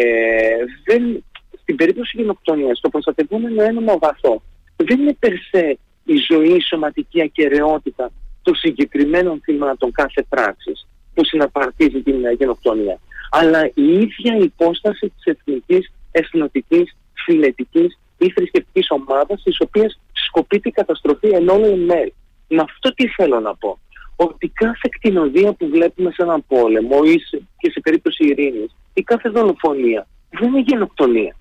δεν, 0.84 1.24
στην 1.62 1.76
περίπτωση 1.76 2.16
γενοκτονίας, 2.16 2.80
το 2.80 2.88
προστατευόμενο 2.88 3.62
ένωμα 3.62 3.92
αγαθό 3.92 4.42
δεν 4.76 5.00
είναι 5.00 5.16
περσέ 5.18 5.78
η 6.04 6.14
ζωή, 6.32 6.56
η 6.56 6.60
σωματική 6.60 7.22
ακαιρεότητα 7.22 8.10
των 8.42 8.54
συγκεκριμένων 8.54 9.40
θυμάτων 9.44 9.92
κάθε 9.92 10.22
πράξης 10.28 10.86
που 11.14 11.24
συναπαρτίζει 11.24 12.02
την 12.02 12.14
γενοκτονία. 12.38 12.98
Αλλά 13.30 13.66
η 13.74 13.92
ίδια 13.92 14.36
υπόσταση 14.36 15.08
της 15.08 15.24
εθνικής, 15.24 15.92
εθνοτικής, 16.10 16.96
φιλετικής 17.24 17.98
ή 18.18 18.30
θρησκευτικής 18.30 18.86
ομάδας 18.90 19.40
στις 19.40 19.60
οποίες 19.60 20.00
σκοπείται 20.12 20.68
η 20.68 20.72
καταστροφή 20.72 21.28
εν 21.28 21.48
όλο 21.48 21.76
μέρη. 21.76 22.14
Με 22.48 22.62
αυτό 22.62 22.94
τι 22.94 23.08
θέλω 23.08 23.40
να 23.40 23.54
πω 23.56 23.78
ότι 24.16 24.48
κάθε 24.48 24.88
κτηνοδία 24.90 25.52
που 25.52 25.68
βλέπουμε 25.68 26.10
σε 26.10 26.22
έναν 26.22 26.44
πόλεμο 26.48 27.00
ή 27.04 27.14
και 27.58 27.70
σε 27.70 27.80
περίπτωση 27.80 28.24
ειρήνης 28.24 28.76
ή 28.94 29.02
κάθε 29.02 29.28
δολοφονία 29.28 30.06
δεν 30.30 30.48
είναι 30.48 30.60
γενοκτονία. 30.60 31.36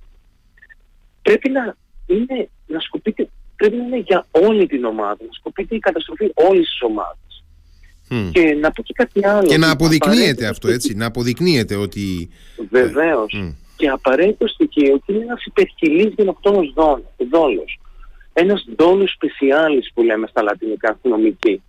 Πρέπει 1.21 1.49
να 1.49 1.75
είναι, 2.05 2.49
να 2.67 2.79
σκοπείτε, 2.79 3.29
πρέπει 3.55 3.75
να 3.75 3.83
είναι 3.83 3.97
για 3.97 4.25
όλη 4.31 4.67
την 4.67 4.85
ομάδα, 4.85 5.17
να 5.19 5.31
σκοπείτε 5.31 5.75
η 5.75 5.79
καταστροφή 5.79 6.31
όλης 6.33 6.69
της 6.69 6.81
ομάδας. 6.81 7.17
Και 8.31 8.57
να 8.61 8.71
πω 8.71 8.83
και 8.83 8.93
κάτι 8.93 9.27
άλλο. 9.27 9.47
Και 9.47 9.57
να 9.57 9.71
αποδεικνύεται 9.71 10.47
αυτό, 10.47 10.67
έτσι, 10.67 10.93
να 10.95 11.05
αποδεικνύεται 11.05 11.75
ότι... 11.75 12.29
Βεβαίως. 12.69 13.35
Mm. 13.37 13.55
Και 13.75 13.89
απαραίτητο 13.89 14.47
στοιχείο 14.47 14.93
ότι 14.93 15.13
είναι 15.13 15.23
ένας 15.23 15.45
υπερχιλής 15.45 16.13
γενοκτόνος 16.17 16.73
δόλος. 17.29 17.79
Ένας 18.33 18.65
δόλος 18.77 19.11
σπεσιάλης 19.11 19.91
που 19.93 20.03
λέμε 20.03 20.27
στα 20.27 20.41
λατινικά 20.41 20.91
αστυνομική. 20.91 21.61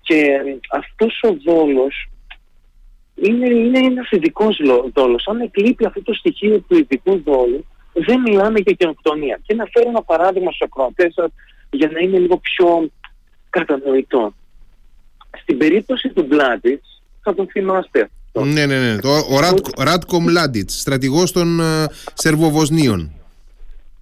Και 0.00 0.40
αυτός 0.70 1.20
ο 1.22 1.36
δόλος 1.44 2.08
είναι, 3.14 3.54
είναι 3.54 3.78
ένας 3.78 4.10
ειδικός 4.10 4.60
δόλος. 4.92 5.26
Αν 5.28 5.40
εκλείπει 5.40 5.86
αυτό 5.86 6.02
το 6.02 6.12
στοιχείο 6.12 6.60
του 6.60 6.78
ειδικού 6.78 7.22
δόλου, 7.24 7.66
δεν 7.92 8.20
μιλάμε 8.20 8.58
για 8.58 8.76
γενοκτονία. 8.78 9.40
Και 9.42 9.54
να 9.54 9.64
φέρω 9.72 9.88
ένα 9.88 10.02
παράδειγμα 10.02 10.50
στους 10.50 10.66
ακροατές 10.66 11.14
για 11.70 11.90
να 11.92 12.00
είναι 12.00 12.18
λίγο 12.18 12.36
πιο 12.36 12.90
κατανοητό. 13.50 14.34
Στην 15.42 15.58
περίπτωση 15.58 16.08
του 16.08 16.22
Μπλάντιτς, 16.22 17.02
θα 17.22 17.34
τον 17.34 17.48
θυμάστε 17.48 18.10
αυτό. 18.26 18.44
Ναι, 18.44 18.66
ναι, 18.66 18.78
ναι. 18.78 19.00
Το, 19.00 19.08
ο 19.76 19.82
Ράτκο 19.82 20.20
Μλάντιτς, 20.20 20.80
στρατηγός 20.80 21.32
των 21.32 21.58
uh, 21.60 21.84
Σερβοβοσνίων. 22.14 23.12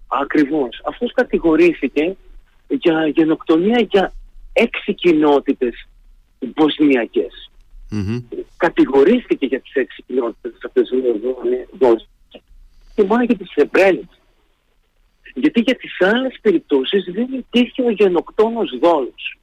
Ακριβώς. 0.07 0.83
Αυτός 0.85 1.13
κατηγορήθηκε 1.13 2.17
για 2.69 3.07
γενοκτονία 3.07 3.87
για 3.91 4.13
έξι 4.53 4.95
κοινότητες 4.95 5.89
βοσνιακές. 6.57 7.51
Mm-hmm. 7.91 8.23
Κατηγορήθηκε 8.57 9.47
για 9.47 9.61
τις 9.61 9.73
έξι 9.73 10.03
κοινότητες 10.07 10.53
αυτές 10.67 10.89
τις 10.89 11.01
Βοσνιακές 11.79 12.09
και 12.99 13.05
μόνο 13.05 13.23
για 13.23 13.37
τις 13.37 13.51
Σεμπρένες. 13.51 14.09
Γιατί 15.35 15.61
για 15.61 15.77
τις 15.77 16.01
άλλες 16.01 16.39
περιπτώσεις 16.41 17.05
δεν 17.05 17.29
υπήρχε 17.33 17.83
ο 17.83 17.91
γενοκτόνος 17.91 18.79
δόλος. 18.81 19.39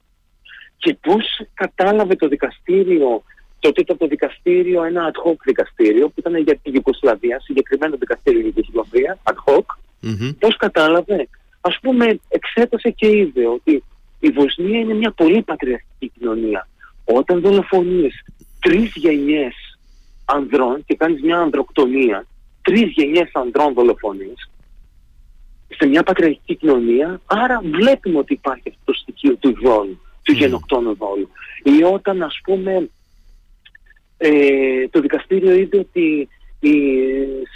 Και 0.77 0.97
πώς 1.01 1.25
κατάλαβε 1.53 2.15
το 2.15 2.27
δικαστήριο, 2.27 3.23
τότε 3.59 3.81
ήταν 3.81 3.97
το 3.97 4.07
δικαστήριο 4.07 4.83
ένα 4.83 5.11
ad 5.11 5.29
hoc 5.29 5.35
δικαστήριο 5.45 6.07
που 6.07 6.13
ήταν 6.17 6.35
για 6.35 6.55
την 6.55 6.73
Ιουγκοσλαβία, 6.73 7.39
συγκεκριμένο 7.39 7.95
δικαστήριο 7.97 8.39
για 8.39 8.51
την 8.51 8.63
Ιουγκοσλαβία, 8.67 9.17
ad 9.23 9.37
hoc, 9.45 9.65
mm-hmm. 10.03 10.35
πώς 10.39 10.57
κατάλαβε. 10.57 11.27
Ας 11.61 11.77
πούμε 11.81 12.19
εξέτασε 12.27 12.89
και 12.89 13.07
είδε 13.17 13.47
ότι 13.47 13.83
η 14.19 14.29
Βοσνία 14.29 14.79
είναι 14.79 14.93
μια 14.93 15.11
πολύ 15.11 15.41
πατριαρχική 15.41 16.11
κοινωνία. 16.19 16.67
Όταν 17.05 17.41
δολοφονείς 17.41 18.23
τρεις 18.59 18.91
γενιές 18.95 19.55
ανδρών 20.25 20.83
και 20.85 20.95
κάνεις 20.95 21.21
μια 21.21 21.37
ανδροκτονία, 21.37 22.25
τρεις 22.65 22.91
γενιές 22.95 23.29
ανδρών 23.33 23.73
δολοφονείς, 23.73 24.49
σε 25.67 25.87
μια 25.87 26.03
πατριαρχική 26.03 26.55
κοινωνία, 26.55 27.21
άρα 27.25 27.61
βλέπουμε 27.63 28.17
ότι 28.17 28.33
υπάρχει 28.33 28.69
αυτό 28.69 28.81
το 28.85 28.93
στοιχείο 28.93 29.35
του 29.35 29.57
δόλου, 29.63 29.99
του 30.23 30.33
mm. 30.33 30.37
γενοκτόνου 30.37 30.95
δόλου. 30.95 31.29
Ή 31.63 31.83
όταν 31.83 32.21
ας 32.21 32.39
πούμε 32.43 32.89
ε, 34.17 34.87
το 34.87 34.99
δικαστήριο 34.99 35.55
είδε 35.55 35.77
ότι 35.77 36.27
οι 36.59 36.75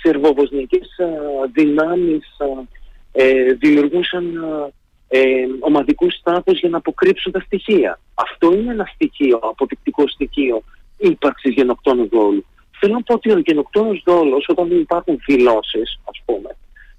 σερβοβοσνιακές 0.02 0.88
δυνάμεις 1.54 2.26
ε, 3.12 3.54
δημιουργούσαν 3.54 4.26
ε, 5.08 5.46
ομαδικούς 5.60 6.14
στάθους 6.14 6.60
για 6.60 6.70
να 6.70 6.78
αποκρύψουν 6.78 7.32
τα 7.32 7.40
στοιχεία. 7.40 8.00
Αυτό 8.14 8.54
είναι 8.54 8.72
ένα 8.72 8.92
στοιχείο, 8.94 9.40
αποδεικτικό 9.42 10.08
στοιχείο 10.08 10.64
ύπαρξης 10.98 11.54
γενοκτόνου 11.54 12.08
δόλου. 12.08 12.46
Θέλω 12.80 12.94
να 12.94 13.04
πω 13.04 13.14
ότι 13.14 13.32
ο 13.32 13.42
γενοκτόνος 13.46 14.04
δόλος 14.06 14.46
όταν 14.48 14.68
δεν 14.68 14.80
υπάρχουν 14.80 15.20
δηλώσεις, 15.26 16.00
ας 16.04 16.22
πούμε, 16.26 16.50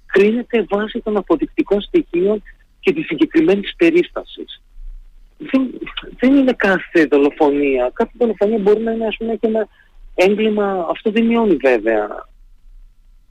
κρίνεται 0.05 0.65
βάσει 0.69 0.99
των 1.03 1.17
αποδεικτικών 1.17 1.81
στοιχείων 1.81 2.43
και 2.79 2.93
της 2.93 3.05
συγκεκριμένης 3.05 3.75
περίστασης. 3.77 4.61
Δεν, 5.37 5.69
δεν 6.19 6.35
είναι 6.35 6.53
κάθε 6.53 7.05
δολοφονία. 7.05 7.91
Κάθε 7.93 8.11
δολοφονία 8.17 8.57
μπορεί 8.57 8.81
να 8.81 8.91
είναι 8.91 9.05
ας 9.05 9.15
πούμε 9.17 9.35
και 9.35 9.47
ένα 9.47 9.67
έγκλημα, 10.15 10.87
αυτό 10.89 11.11
δεν 11.11 11.25
μειώνει 11.25 11.55
βέβαια 11.55 12.29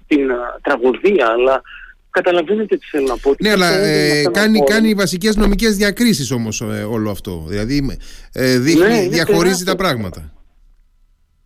την 0.06 0.30
τραγωδία, 0.62 1.26
αλλά 1.26 1.62
καταλαβαίνετε 2.10 2.76
τι 2.76 2.86
θέλω 2.86 3.06
να 3.06 3.16
πω. 3.16 3.34
Ναι, 3.38 3.50
αλλά 3.50 3.78
ε, 3.78 4.22
κάνει, 4.32 4.64
κάνει 4.64 4.94
βασικές 4.94 5.36
νομικές 5.36 5.76
διακρίσεις 5.76 6.30
όμως 6.30 6.60
ε, 6.60 6.82
όλο 6.82 7.10
αυτό. 7.10 7.44
Δηλαδή 7.48 7.98
ε, 8.32 8.58
δείχνει, 8.58 8.88
ναι, 8.88 9.08
διαχωρίζει 9.08 9.64
τα 9.64 9.76
πράγματα. 9.76 10.32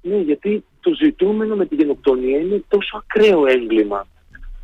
Ναι, 0.00 0.16
γιατί 0.16 0.64
το 0.84 0.94
ζητούμενο 1.02 1.54
με 1.56 1.66
τη 1.66 1.74
γενοκτονία 1.74 2.38
είναι 2.38 2.62
τόσο 2.68 3.02
ακραίο 3.02 3.46
έγκλημα 3.46 4.06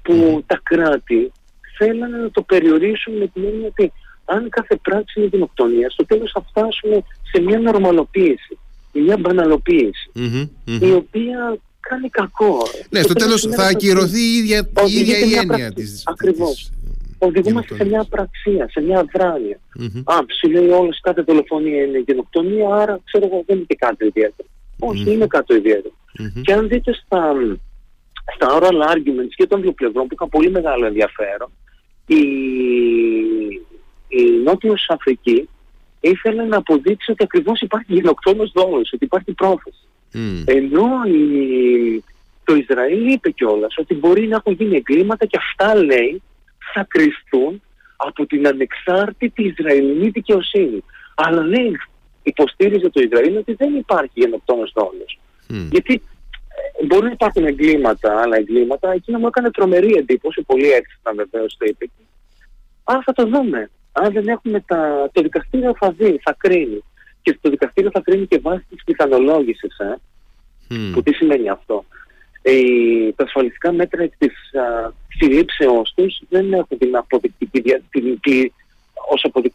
που 0.02 0.42
τα 0.46 0.60
κράτη 0.62 1.32
θέλανε 1.78 2.16
να 2.16 2.30
το 2.30 2.42
περιορίσουν 2.42 3.12
με 3.16 3.26
την 3.26 3.44
έννοια 3.44 3.66
ότι 3.66 3.92
αν 4.24 4.48
κάθε 4.48 4.76
πράξη 4.82 5.20
είναι 5.20 5.28
γενοκτονία, 5.32 5.90
στο 5.90 6.06
τέλος 6.06 6.30
θα 6.34 6.44
φτάσουμε 6.48 7.02
σε 7.32 7.40
μια 7.40 7.58
νορμαλοποίηση, 7.58 8.58
μια 8.92 9.16
μπαναλοποίηση, 9.16 10.10
η 10.80 10.92
οποία 10.92 11.58
κάνει 11.80 12.08
κακό. 12.08 12.58
Ναι, 12.90 13.02
στο 13.02 13.12
τέλος 13.12 13.48
θα 13.50 13.66
ακυρωθεί 13.66 14.20
η 14.20 14.36
ίδια, 14.36 14.68
η, 14.88 14.92
ίδια 14.92 15.18
η 15.18 15.34
έννοια 15.34 15.72
της. 15.72 16.02
Ακριβώς. 16.06 16.70
Οδηγούμαστε 17.18 17.74
σε 17.74 17.84
μια 17.84 18.06
πραξία, 18.10 18.68
σε 18.70 18.80
μια 18.80 18.98
αδράνεια. 18.98 19.60
Mm-hmm. 19.80 20.02
Α, 20.04 20.14
σου 20.40 20.50
λέει 20.50 20.68
όλες 20.68 21.00
κάθε 21.02 21.22
δολοφονία 21.22 21.82
είναι 21.84 22.02
γενοκτονία, 22.06 22.74
άρα 22.74 23.00
ξέρω 23.04 23.24
εγώ 23.26 23.42
δεν 23.46 23.56
είναι 23.56 23.64
και 23.68 23.74
κάτι 23.74 24.06
ιδιαίτερο. 24.06 24.48
Όχι, 24.78 25.12
είναι 25.12 25.26
κάτι 25.26 25.54
ιδιαίτερο. 25.54 25.94
Και 26.42 26.52
αν 26.52 26.68
δείτε 26.68 26.92
στα, 26.92 27.34
στα 28.34 28.58
oral 28.58 28.94
arguments 28.94 29.34
και 29.34 29.46
των 29.46 29.60
δύο 29.60 29.72
πλευρών 29.72 30.06
που 30.06 30.14
είχαν 30.14 30.28
πολύ 30.28 30.50
μεγάλο 30.50 30.86
ενδιαφέρον, 30.86 31.50
η, 32.06 32.22
η 34.08 34.22
Νότιος 34.44 34.86
Αφρική 34.88 35.48
ήθελε 36.00 36.44
να 36.44 36.56
αποδείξει 36.56 37.10
ότι 37.10 37.22
ακριβώς 37.24 37.60
υπάρχει 37.60 37.94
γενοκτόνος 37.94 38.52
δόλος, 38.54 38.92
ότι 38.92 39.04
υπάρχει 39.04 39.32
πρόθεση. 39.32 39.84
Mm. 40.14 40.42
Ενώ 40.44 40.88
η, 41.06 42.04
το 42.44 42.54
Ισραήλ 42.54 43.12
είπε 43.12 43.30
κιόλας 43.30 43.74
ότι 43.78 43.94
μπορεί 43.94 44.26
να 44.26 44.36
έχουν 44.36 44.52
γίνει 44.52 44.76
εγκλήματα 44.76 45.26
και 45.26 45.38
αυτά 45.38 45.74
λέει 45.74 46.22
θα 46.74 46.86
κρυφθούν 46.88 47.62
από 47.96 48.26
την 48.26 48.46
ανεξάρτητη 48.46 49.42
Ισραηλινή 49.42 50.08
δικαιοσύνη. 50.08 50.84
Αλλά 51.14 51.42
λέει, 51.42 51.76
υποστήριζε 52.22 52.88
το 52.90 53.00
Ισραήλ 53.00 53.36
ότι 53.36 53.52
δεν 53.54 53.74
υπάρχει 53.74 54.12
γενοκτόνος 54.14 54.72
δόλος. 54.74 55.18
Mm. 55.50 55.68
Γιατί 55.70 56.02
ε, 56.80 56.86
μπορεί 56.86 57.04
να 57.04 57.10
υπάρχουν 57.10 57.44
εγκλήματα, 57.44 58.20
άλλα 58.20 58.36
εγκλήματα. 58.36 58.92
Εκείνο 58.92 59.18
μου 59.18 59.26
έκανε 59.26 59.50
τρομερή 59.50 59.94
εντύπωση, 59.96 60.42
πολύ 60.42 60.70
έξυπνα 60.70 61.12
βεβαίως 61.14 61.56
το 61.58 61.64
είπε. 61.68 61.84
Α, 62.84 62.94
θα 63.04 63.12
το 63.12 63.26
δούμε. 63.26 63.70
Αν 63.92 64.12
δεν 64.12 64.28
έχουμε 64.28 64.60
τα... 64.60 65.10
Το 65.12 65.22
δικαστήριο 65.22 65.74
θα 65.78 65.90
δει, 65.90 66.20
θα 66.22 66.34
κρίνει. 66.38 66.84
Και 67.22 67.38
το 67.40 67.50
δικαστήριο 67.50 67.90
θα 67.90 68.00
κρίνει 68.00 68.26
και 68.26 68.38
βάσει 68.38 68.64
της 68.70 68.84
πιθανολόγησης. 68.84 69.78
Ε. 69.78 69.94
Mm. 70.70 70.90
Που 70.92 71.02
τι 71.02 71.12
σημαίνει 71.12 71.48
αυτό. 71.48 71.84
Ε, 72.42 72.52
τα 73.16 73.24
ασφαλιστικά 73.24 73.72
μέτρα 73.72 74.08
της 74.18 74.32
συλλήψεώ 75.08 75.82
τους 75.94 76.20
δεν 76.28 76.52
έχουν 76.52 76.78
την 76.78 76.96
αποδεικτική 76.96 77.60
την, 77.90 78.20
την, 78.20 78.52
ως 79.10 79.24
αποδικ, 79.24 79.52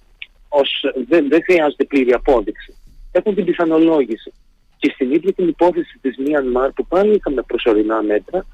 ως, 0.50 0.86
δεν, 1.08 1.28
δεν 1.30 1.44
χρειάζεται 1.44 1.84
πλήρη 1.84 2.14
απόδειξη. 2.14 2.76
Έχουν 3.12 3.36
την 3.36 3.46
πιθανολόγηση. 3.46 4.34
Και 4.78 4.92
στην 4.94 5.12
ίδια 5.12 5.34
την 5.34 5.48
υπόθεση 5.48 5.98
της 6.02 6.18
Μιανμάρ 6.18 6.72
που 6.72 6.86
πάλι 6.86 7.16
είχαμε 7.16 7.42
προσωρινά 7.42 8.02
μέτρα, 8.02 8.46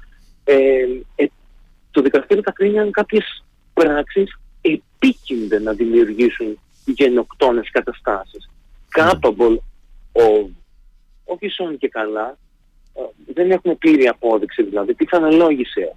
ε, 0.44 0.54
ε, 1.14 1.26
το 1.90 2.02
δικαστήριο 2.02 2.42
θα 2.42 2.52
κρίνει 2.52 2.78
αν 2.78 2.90
κάποιες 2.90 3.44
πράξεις 3.72 4.38
επίκυνται 4.60 5.58
να 5.60 5.72
δημιουργήσουν 5.72 6.58
γενοκτόνες 6.84 7.70
καταστάσεις. 7.70 8.50
Capable 8.96 9.56
of, 10.12 10.48
όχι 11.24 11.48
σόν 11.48 11.78
και 11.78 11.88
καλά, 11.88 12.38
ε, 12.94 13.32
δεν 13.34 13.50
έχουμε 13.50 13.74
πλήρη 13.74 14.06
απόδειξη 14.08 14.62
δηλαδή, 14.62 14.94
πιθανολόγησε. 14.94 15.96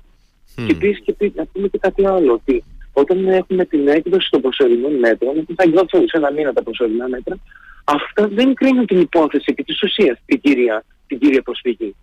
Mm. 0.56 0.64
Και 0.66 0.72
επίσης 0.72 1.04
και 1.04 1.32
να 1.36 1.46
πούμε 1.46 1.68
και 1.68 1.78
κάτι 1.78 2.06
άλλο, 2.06 2.34
ότι 2.34 2.64
όταν 2.94 3.28
έχουμε 3.28 3.66
την 3.66 3.88
έκδοση 3.88 4.30
των 4.30 4.42
προσωρινών 4.42 4.94
μέτρων, 4.94 5.46
θα 5.56 5.64
εκδοθούν 5.64 6.08
σε 6.08 6.18
ένα 6.18 6.32
μήνα 6.32 6.54
τα 6.54 6.64
προσωρινά 6.64 7.08
μέτρα, 7.08 7.38
αυτά 7.86 8.28
δεν 8.28 8.54
κρίνουν 8.54 8.86
την 8.86 9.00
υπόθεση 9.00 9.46
επί 9.48 9.64
της 9.64 9.82
ουσίας 9.82 10.18
την 10.26 10.42
κύρια, 10.42 10.86
την 11.08 11.20
κύρια 11.20 11.42
προσφυγή. 11.42 11.96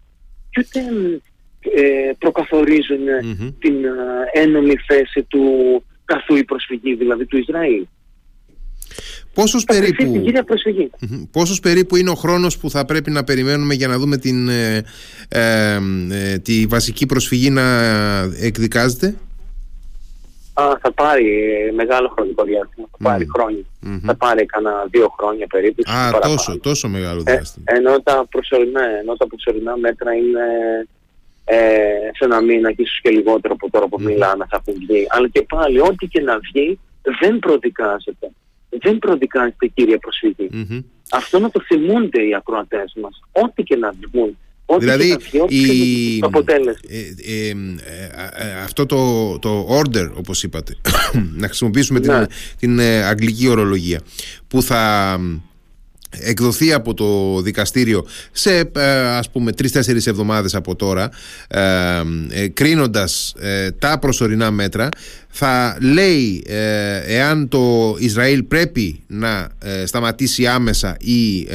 Και 0.51 0.61
ούτε 0.61 0.81
ε, 1.61 2.12
προκαθορίζουν 2.18 3.01
mm-hmm. 3.23 3.55
την 3.59 3.85
ε, 3.85 4.40
ένομη 4.40 4.75
θέση 4.87 5.23
του 5.23 5.42
καθού 6.05 6.37
η 6.37 6.45
προσφυγή, 6.45 6.95
δηλαδή 6.95 7.27
του 7.27 7.37
Ισραήλ. 7.37 7.87
Πόσος 9.35 9.64
περίπου, 9.64 10.23
πόσος 11.31 11.61
περίπου 11.61 11.97
είναι 11.97 12.11
ο 12.11 12.14
χρόνος 12.14 12.59
που 12.59 12.71
θα 12.71 12.85
πρέπει 12.85 13.11
να 13.11 13.25
περιμένουμε 13.25 13.75
για 13.75 13.88
να 13.88 13.99
δούμε 13.99 14.16
την, 14.16 14.49
ε, 14.49 14.85
ε, 15.29 15.79
ε 16.11 16.38
τη 16.38 16.66
βασική 16.66 17.07
προσφυγή 17.07 17.51
να 17.51 17.62
εκδικάζεται; 18.40 19.14
Α, 20.55 20.79
θα 20.81 20.93
πάρει 20.93 21.27
μεγάλο 21.75 22.09
χρονικό 22.09 22.45
διάστημα. 22.45 22.87
Θα 22.91 22.97
πάρει 23.03 23.27
χρόνια. 23.35 23.65
Θα 24.07 24.17
πάρει 24.17 24.47
κανένα 24.47 24.87
δύο 24.91 25.15
χρόνια 25.19 25.47
περίπου. 25.47 25.83
Α, 25.91 26.21
τόσο, 26.21 26.59
τόσο 26.59 26.88
μεγάλο 26.88 27.23
ε, 27.27 27.33
διάστημα. 27.33 27.65
Ε, 27.69 27.77
ενώ, 27.77 28.01
τα 28.01 28.27
προσωρινά, 28.31 28.85
ενώ 29.01 29.17
τα 29.17 29.27
προσωρινά 29.27 29.77
μέτρα 29.77 30.15
είναι 30.15 30.47
ε, 31.45 31.57
σε 32.17 32.25
ένα 32.25 32.41
μήνα 32.41 32.73
και 32.73 32.83
ίσως 32.83 33.01
και 33.01 33.11
λιγότερο 33.11 33.55
από 33.55 33.71
τώρα 33.71 33.87
που 33.88 33.97
mm. 34.01 34.05
μιλάμε 34.05 34.47
θα 34.51 34.62
έχουν 34.67 34.81
βγει. 34.87 35.07
Αλλά 35.09 35.29
και 35.29 35.43
πάλι, 35.43 35.81
ό,τι 35.81 36.07
και 36.07 36.21
να 36.21 36.38
βγει, 36.38 36.79
δεν 37.21 37.38
προδικάζεται. 37.38 38.31
Δεν 38.69 38.99
προδικάζεται 38.99 39.67
κύρια 39.67 39.99
προσφυγή. 39.99 40.49
Αυτό 41.12 41.38
να 41.38 41.51
το 41.51 41.61
θυμούνται 41.61 42.23
οι 42.23 42.35
ακροατές 42.35 42.95
μας. 43.01 43.21
Ό,τι 43.33 43.62
και 43.62 43.77
να 43.77 43.93
βγουν 44.01 44.38
δηλαδή 44.79 45.17
η, 45.49 46.19
το 46.19 46.27
αποτέλεσμα. 46.27 46.81
Ε, 46.89 46.99
ε, 47.33 47.49
ε, 47.49 48.63
αυτό 48.65 48.87
το, 48.87 49.39
το 49.39 49.81
order 49.81 50.11
όπως 50.15 50.43
είπατε 50.43 50.77
να 51.41 51.47
χρησιμοποιήσουμε 51.47 52.01
την, 52.01 52.13
ναι. 52.13 52.27
την 52.59 52.81
αγγλική 52.81 53.49
ορολογία 53.49 54.01
που 54.49 54.63
θα 54.63 55.19
εκδοθεί 56.21 56.73
από 56.73 56.95
το 56.95 57.41
δικαστήριο 57.41 58.07
σε 58.33 58.71
ας 59.09 59.31
πούμε 59.31 59.53
τρεις-τέσσερις 59.53 60.07
εβδομάδες 60.07 60.55
από 60.55 60.77
τώρα 60.77 61.11
ε, 61.49 62.49
κρίνοντας 62.49 63.35
τα 63.79 63.99
προσωρινά 63.99 64.51
μέτρα 64.51 64.89
θα 65.29 65.77
λέει 65.81 66.45
εάν 67.07 67.49
το 67.49 67.97
Ισραήλ 67.99 68.43
πρέπει 68.43 69.03
να 69.07 69.49
σταματήσει 69.85 70.47
άμεσα 70.47 70.97
ή 71.01 71.49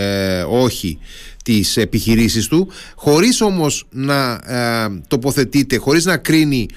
όχι 0.49 0.99
τις 1.47 1.77
επιχειρήσεις 1.77 2.47
του 2.47 2.67
χωρίς 2.95 3.41
όμως 3.41 3.87
να 3.91 4.33
ε, 4.33 5.01
τοποθετείται, 5.07 5.77
χωρίς 5.77 6.05
να 6.05 6.17
κρίνει 6.17 6.67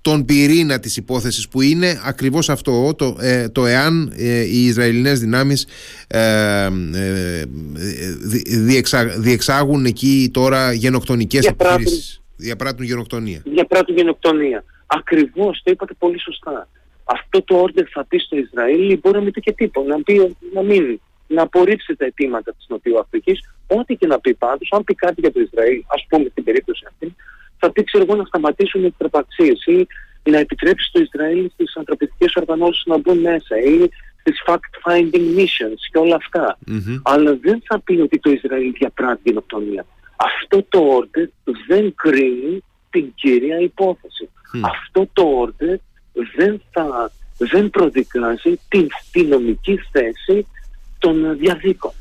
τον 0.00 0.24
πυρήνα 0.24 0.80
της 0.80 0.96
υπόθεσης 0.96 1.48
που 1.48 1.60
είναι 1.60 2.00
ακριβώς 2.04 2.48
αυτό 2.48 2.94
το, 2.94 3.16
ε, 3.20 3.48
το 3.48 3.66
εάν 3.66 4.12
ε, 4.16 4.40
οι 4.40 4.64
Ισραηλινές 4.64 5.20
δυνάμεις 5.20 5.66
ε, 6.06 6.68
διεξάγουν 9.18 9.84
εκεί 9.84 10.30
τώρα 10.32 10.72
γενοκτονικές 10.72 11.40
διαπράττουν, 11.40 11.80
επιχειρήσεις. 11.80 12.22
Διαπράττουν 12.36 12.84
γενοκτονία. 12.84 13.42
Διαπράττουν 13.44 13.96
γενοκτονία. 13.96 14.64
Ακριβώς 14.86 15.60
το 15.64 15.70
είπατε 15.70 15.94
πολύ 15.98 16.20
σωστά. 16.20 16.68
Αυτό 17.04 17.42
το 17.42 17.64
order 17.64 17.84
θα 17.92 18.04
πει 18.04 18.18
στο 18.18 18.36
Ισραήλ 18.36 18.98
μπορεί 19.02 19.16
να 19.16 19.22
μην 19.22 19.32
πει 19.32 19.40
και 19.40 19.52
τίποτα 19.52 19.88
να, 19.88 20.02
πει, 20.02 20.36
να 20.54 20.62
μην 20.62 21.00
να 21.28 21.42
απορρίψει 21.42 21.96
τα 21.96 22.04
αιτήματα 22.04 22.54
της 22.54 22.66
Νοτιοαφρικής, 22.68 23.40
ό,τι 23.66 23.94
και 23.96 24.06
να 24.06 24.20
πει 24.20 24.34
πάντως, 24.34 24.68
αν 24.72 24.84
πει 24.84 24.94
κάτι 24.94 25.20
για 25.20 25.32
το 25.32 25.40
Ισραήλ, 25.40 25.82
ας 25.86 26.06
πούμε 26.08 26.26
στην 26.30 26.44
περίπτωση 26.44 26.84
αυτή, 26.88 27.14
θα 27.58 27.72
πει 27.72 27.84
ξέρω 27.84 28.04
εγώ 28.08 28.14
να 28.14 28.24
σταματήσουν 28.24 28.82
οι 28.82 28.86
εκτρεπαξίες 28.86 29.66
ή 29.66 29.86
να 30.30 30.38
επιτρέψει 30.38 30.86
στο 30.86 31.00
Ισραήλ 31.00 31.50
στις 31.52 31.76
ανθρωπιστικές 31.76 32.34
οργανώσεις 32.34 32.82
να 32.86 32.98
μπουν 32.98 33.18
μέσα 33.18 33.56
ή 33.58 33.88
στις 34.20 34.42
fact-finding 34.46 35.38
missions 35.38 35.80
και 35.90 35.98
όλα 35.98 36.18
Αλλά 37.02 37.38
δεν 37.40 37.62
θα 37.64 37.80
πει 37.80 38.00
ότι 38.00 38.18
το 38.18 38.30
Ισραήλ 38.30 38.72
διαπράττει 38.78 39.22
γενοκτονία. 39.24 39.86
Αυτό 40.16 40.66
το 40.68 40.98
order 40.98 41.28
δεν 41.68 41.94
κρίνει 41.94 42.62
την 42.90 43.12
κύρια 43.14 43.58
υπόθεση. 43.58 44.28
Αυτό 44.60 45.08
το 45.12 45.46
order 45.46 45.76
δεν, 46.36 46.62
θα, 46.70 47.12
δεν 47.38 47.70
προδικάζει 47.70 48.58
την 49.12 49.28
νομική 49.28 49.80
θέση 49.92 50.46
των 50.98 51.38
διαδίκων. 51.38 51.92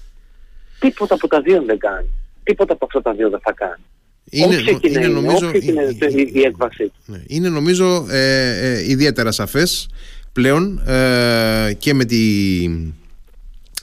Τίποτα 0.79 1.13
από 1.13 1.27
τα 1.27 1.41
δύο 1.41 1.63
δεν 1.63 1.77
κάνει. 1.77 2.09
Τίποτα 2.43 2.73
από 2.73 2.85
αυτά 2.85 3.01
τα 3.01 3.13
δύο 3.13 3.29
δεν 3.29 3.39
θα 3.43 3.53
κάνει. 3.53 3.83
Είναι, 4.29 4.55
είναι, 4.55 4.79
είναι, 4.81 5.07
νομίζω, 5.07 5.51
είναι, 5.61 5.95
η 6.33 6.41
έκβαση. 6.41 6.91
Ναι, 7.05 7.23
είναι 7.27 7.49
νομίζω 7.49 8.05
ε, 8.09 8.71
ε, 8.71 8.89
ιδιαίτερα 8.89 9.31
σαφές 9.31 9.89
πλέον 10.31 10.81
ε, 10.87 11.73
και 11.77 11.93
με 11.93 12.05
τη 12.05 12.17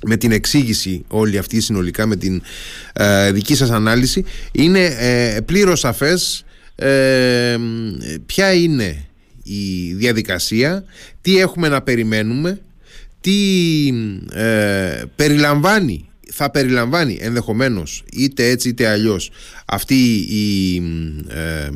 με 0.06 0.16
την 0.16 0.32
εξήγηση 0.32 1.04
όλη 1.08 1.38
αυτή 1.38 1.60
συνολικά 1.60 2.06
με 2.06 2.16
την 2.16 2.42
ε, 2.92 3.32
δική 3.32 3.54
σας 3.54 3.70
ανάλυση 3.70 4.24
είναι 4.52 4.84
ε, 4.84 5.40
πλήρως 5.40 5.80
σαφές 5.80 6.44
ε, 6.74 7.56
ποια 8.26 8.52
είναι 8.52 9.04
η 9.42 9.92
διαδικασία 9.92 10.84
τι 11.20 11.38
έχουμε 11.38 11.68
να 11.68 11.82
περιμένουμε 11.82 12.60
τι 13.24 13.88
ε, 14.32 15.02
περιλαμβάνει 15.16 16.08
θα 16.32 16.50
περιλαμβάνει 16.50 17.18
ενδεχομένως 17.20 18.04
είτε 18.12 18.48
έτσι 18.48 18.68
είτε 18.68 18.86
αλλιώς 18.86 19.30
αυτή 19.64 19.94
η, 20.14 20.76
ε, 21.28 21.68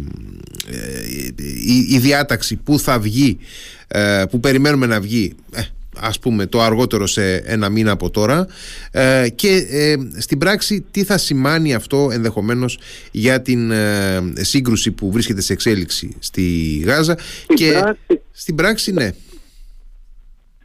η, 1.88 1.98
διάταξη 1.98 2.56
που 2.56 2.78
θα 2.78 2.98
βγει 2.98 3.38
που 4.30 4.40
περιμένουμε 4.40 4.86
να 4.86 5.00
βγει 5.00 5.34
ας 5.98 6.18
πούμε 6.18 6.46
το 6.46 6.62
αργότερο 6.62 7.06
σε 7.06 7.36
ένα 7.36 7.68
μήνα 7.68 7.90
από 7.90 8.10
τώρα 8.10 8.46
και 9.34 9.66
στην 10.18 10.38
πράξη 10.38 10.84
τι 10.90 11.04
θα 11.04 11.18
σημάνει 11.18 11.74
αυτό 11.74 12.08
ενδεχομένως 12.12 12.78
για 13.10 13.42
την 13.42 13.72
σύγκρουση 14.34 14.90
που 14.90 15.12
βρίσκεται 15.12 15.40
σε 15.40 15.52
εξέλιξη 15.52 16.16
στη 16.18 16.42
Γάζα 16.84 17.18
και 17.54 17.72
στην 18.32 18.54
πράξη 18.54 18.92
ναι 18.92 19.10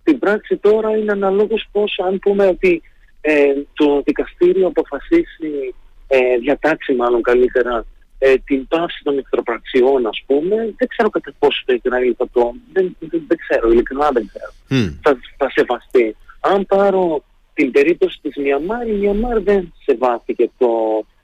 στην 0.03 0.19
πράξη 0.19 0.57
τώρα 0.57 0.97
είναι 0.97 1.11
αναλόγως 1.11 1.67
πώς 1.71 1.99
αν 2.05 2.19
πούμε 2.19 2.45
ότι 2.45 2.81
ε, 3.21 3.53
το 3.73 4.01
δικαστήριο 4.05 4.67
αποφασίσει, 4.67 5.75
ε, 6.07 6.37
διατάξει 6.37 6.93
μάλλον 6.93 7.21
καλύτερα, 7.21 7.85
ε, 8.17 8.33
την 8.45 8.67
πάυση 8.67 9.03
των 9.03 9.17
εχθροπραξιών 9.17 10.07
ας 10.07 10.23
πούμε, 10.25 10.55
δεν 10.77 10.87
ξέρω 10.87 11.09
κατά 11.09 11.31
πόσο 11.39 11.63
το 11.65 11.73
Ισραήλ 11.73 12.13
θα 12.17 12.27
το, 12.33 12.53
δεν, 12.73 12.95
δεν, 12.99 13.23
δεν 13.27 13.37
ξέρω, 13.37 13.71
ειλικρινά 13.71 14.09
δεν 14.11 14.27
ξέρω, 14.27 14.51
mm. 14.69 14.97
θα, 15.01 15.19
θα 15.37 15.49
σεβαστεί. 15.49 16.15
Αν 16.39 16.65
πάρω 16.65 17.23
την 17.53 17.71
περίπτωση 17.71 18.19
της 18.21 18.35
Μιαμάρ, 18.35 18.87
η 18.87 18.91
Μιαμάρ 18.91 19.41
δεν 19.41 19.73
σεβάστηκε 19.85 20.49
το, 20.57 20.69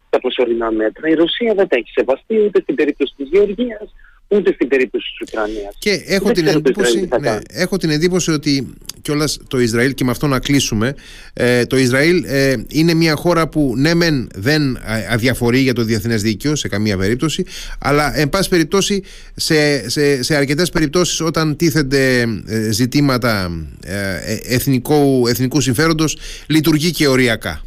τα 0.10 0.20
προσωρινά 0.20 0.72
μέτρα. 0.72 1.10
Η 1.10 1.14
Ρωσία 1.14 1.54
δεν 1.54 1.68
τα 1.68 1.78
έχει 1.78 1.92
σεβαστεί 1.92 2.40
ούτε 2.46 2.62
στην 2.62 2.76
περίπτωση 2.76 3.14
της 3.18 3.30
Γεωργίας, 3.32 3.94
ούτε 4.30 4.54
στην 4.54 4.68
περίπτωση 4.68 5.10
της 5.10 5.28
Ουκρανίας. 5.28 5.76
Και 5.80 6.04
έχω 6.06 6.32
την, 6.32 6.48
εντύπωση, 6.48 7.10
ναι, 7.20 7.38
έχω 7.52 7.78
την 7.78 7.90
εντύπωση 7.90 8.32
ότι 8.32 8.74
κιόλας 9.02 9.40
το 9.48 9.60
Ισραήλ 9.60 9.94
και 9.94 10.04
με 10.04 10.12
αυτό 10.12 10.28
να 10.28 10.40
κλείσουμε 10.40 10.96
ε, 11.34 11.66
το 11.66 11.78
Ισραήλ 11.78 12.24
ε, 12.28 12.56
είναι 12.70 12.94
μια 12.94 13.16
χώρα 13.16 13.48
που 13.48 13.74
ναι 13.78 13.94
μεν 13.94 14.30
δεν 14.36 14.80
αδιαφορεί 15.10 15.60
για 15.60 15.74
το 15.74 15.84
διεθνές 15.84 16.22
δίκαιο 16.22 16.56
σε 16.56 16.68
καμία 16.68 16.98
περίπτωση 16.98 17.44
αλλά 17.80 18.18
εν 18.18 18.30
πάση 18.30 18.50
περιπτώσει 18.50 19.04
σε, 19.36 19.90
σε, 19.90 20.24
σε 20.24 20.36
αρκετές 20.36 20.70
περιπτώσεις 20.70 21.22
όταν 21.22 21.56
τίθενται 21.56 22.26
ε, 22.48 22.72
ζητήματα 22.72 23.52
ε, 23.86 24.56
εθνικού, 24.56 25.28
εθνικού 25.28 25.62
συμφέροντος 25.62 26.18
λειτουργεί 26.48 26.92
και 26.92 27.08
οριακά. 27.08 27.64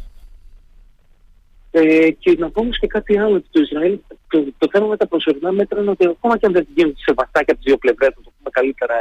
Ε, 1.75 2.11
και 2.11 2.35
να 2.39 2.49
πω 2.49 2.61
όμως 2.61 2.79
και 2.79 2.87
κάτι 2.87 3.17
άλλο 3.17 3.35
ότι 3.35 3.47
το 3.51 3.61
Ισραήλ, 3.61 3.97
το, 4.27 4.45
το 4.57 4.67
θέμα 4.71 4.87
με 4.87 4.97
τα 4.97 5.07
προσωρινά 5.07 5.51
μέτρα 5.51 5.81
είναι 5.81 5.89
ότι 5.89 6.05
ακόμα 6.05 6.37
και 6.37 6.45
αν 6.45 6.51
δεν 6.51 6.67
γίνουν 6.75 6.93
σεβαστά 6.97 7.43
και 7.43 7.51
από 7.51 7.59
τις 7.59 7.65
δύο 7.65 7.77
πλευρές, 7.77 8.09
να 8.15 8.23
το 8.23 8.31
πούμε 8.37 8.49
καλύτερα 8.51 8.93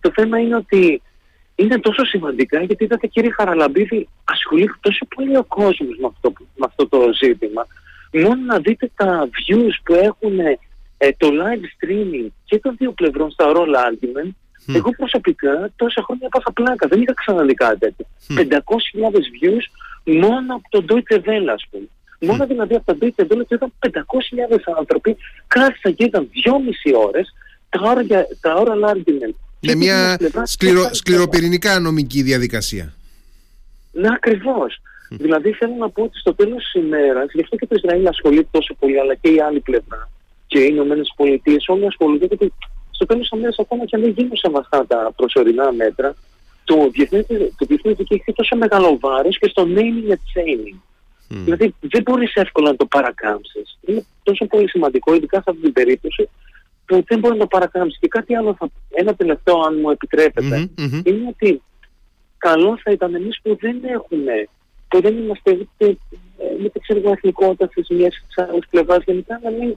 Το 0.00 0.10
θέμα 0.14 0.38
είναι 0.38 0.56
ότι 0.56 1.02
είναι 1.54 1.78
τόσο 1.78 2.04
σημαντικά 2.04 2.62
γιατί 2.62 2.84
είδατε 2.84 3.06
κύριε 3.06 3.30
Χαραλαμπίδη 3.30 4.08
ασχολείται 4.24 4.74
τόσο 4.80 5.06
πολύ 5.14 5.36
ο 5.36 5.44
κόσμος 5.44 5.96
με 6.00 6.06
αυτό, 6.06 6.32
με 6.38 6.66
αυτό 6.68 6.88
το 6.88 6.98
ζήτημα. 7.22 7.66
Μόνο 8.12 8.42
να 8.46 8.58
δείτε 8.58 8.90
τα 8.96 9.28
views 9.28 9.76
που 9.84 9.94
έχουν 9.94 10.38
ε, 10.98 11.12
το 11.16 11.28
live 11.28 11.64
streaming 11.76 12.28
και 12.44 12.58
των 12.58 12.74
δύο 12.78 12.92
πλευρών 12.92 13.30
στα 13.30 13.52
oral 13.52 13.74
argument 13.90 14.30
εγώ 14.74 14.90
προσωπικά 14.90 15.70
τόσα 15.76 16.02
χρόνια 16.02 16.28
πάσα 16.28 16.52
πλάκα. 16.52 16.86
Δεν 16.88 17.00
είχα 17.02 17.14
ξαναδεί 17.14 17.54
κάτι 17.54 17.78
τέτοιο. 17.78 18.06
500.000 18.28 18.36
views 19.36 19.64
μόνο 20.12 20.54
από 20.54 20.68
τον 20.68 20.84
Deutsche 20.88 21.16
Welle, 21.16 21.50
ας 21.54 21.66
πούμε. 21.70 21.88
Μόνο 22.20 22.46
δηλαδή 22.46 22.74
από 22.74 22.94
τον 22.94 22.98
Deutsche 23.00 23.22
Welle 23.22 23.44
ήταν 23.48 23.72
500.000 23.78 24.58
άνθρωποι 24.78 25.16
κάθισαν 25.46 25.94
και 25.94 26.04
ήταν 26.04 26.30
2,5 26.44 27.06
ώρες 27.06 27.34
τα 27.68 27.80
ώρα, 27.90 28.02
τα 28.40 28.54
ώρα 28.54 28.94
argument. 28.94 29.34
Με 29.60 29.74
μια 29.74 30.18
σκληρο, 30.42 30.94
σκληροπυρηνικά 30.94 31.78
νομική 31.80 32.22
διαδικασία. 32.22 32.92
Ναι, 33.92 34.08
ακριβώς. 34.12 34.80
Δηλαδή 35.10 35.52
θέλω 35.52 35.74
να 35.78 35.90
πω 35.90 36.02
ότι 36.02 36.18
στο 36.18 36.34
τέλος 36.34 36.62
της 36.62 36.82
ημέρας, 36.82 37.26
γι' 37.32 37.40
αυτό 37.40 37.56
και 37.56 37.66
το 37.66 37.74
Ισραήλ 37.74 38.06
ασχολείται 38.06 38.48
τόσο 38.50 38.74
πολύ, 38.74 39.00
αλλά 39.00 39.14
και 39.14 39.28
η 39.28 39.40
άλλη 39.40 39.60
πλευρά, 39.60 40.10
και 40.46 40.58
οι 40.58 40.68
Ηνωμένες 40.70 41.12
Πολιτείες, 41.16 41.68
όλοι 41.68 41.86
ασχολούνται, 41.86 42.26
γιατί 42.26 42.52
στο 42.90 43.06
τέλος 43.06 43.28
της 43.28 43.38
ημέρας 43.38 43.58
ακόμα 43.58 43.84
και 43.84 43.96
αν 43.96 44.02
δεν 44.02 44.10
γίνουν 44.10 44.36
σεβαστά 44.36 44.86
τα 44.86 45.12
προσωρινά 45.16 45.72
μέτρα, 45.72 46.14
το 46.66 46.88
διεθνές, 46.92 47.26
το 47.58 47.64
διεθνές 47.68 47.96
δικαίωμα 47.96 48.22
έχει 48.26 48.36
τόσο 48.36 48.56
μεγάλο 48.56 48.98
βάρος 49.00 49.38
και 49.38 49.48
στο 49.48 49.62
naming 49.76 50.08
and 50.14 50.24
shaming. 50.32 50.78
Mm. 51.30 51.42
Δηλαδή 51.44 51.74
δεν 51.80 52.02
μπορείς 52.02 52.34
εύκολα 52.34 52.70
να 52.70 52.76
το 52.76 52.86
παρακάμψεις. 52.86 53.78
Είναι 53.86 54.04
τόσο 54.22 54.46
πολύ 54.46 54.68
σημαντικό, 54.68 55.14
ειδικά 55.14 55.36
σε 55.36 55.44
αυτή 55.46 55.62
την 55.62 55.72
περίπτωση, 55.72 56.28
που 56.86 57.04
δεν 57.06 57.18
μπορεί 57.18 57.34
να 57.34 57.40
το 57.40 57.46
παρακάμψεις. 57.46 57.98
Και 58.00 58.08
κάτι 58.08 58.34
άλλο, 58.34 58.54
θα, 58.58 58.68
ένα 58.90 59.14
τελευταίο 59.14 59.60
αν 59.60 59.78
μου 59.80 59.90
επιτρέπετε, 59.90 60.70
mm-hmm, 60.78 61.00
είναι 61.04 61.26
ότι 61.28 61.62
καλό 62.38 62.78
θα 62.82 62.90
ήταν 62.90 63.14
εμείς 63.14 63.38
που 63.42 63.56
δεν 63.60 63.76
έχουμε, 63.84 64.48
που 64.88 65.00
δεν 65.00 65.16
είμαστε 65.16 65.50
ούτε 65.50 65.96
με 66.62 66.68
την 66.68 66.80
ξέρω 66.80 67.10
εθνικότητας 67.10 67.68
της 67.70 67.88
μιας 67.88 68.24
της 68.26 68.44
άλλης 68.44 68.66
πλευράς, 68.70 69.04
γενικά 69.06 69.40
να 69.42 69.50
μην 69.50 69.76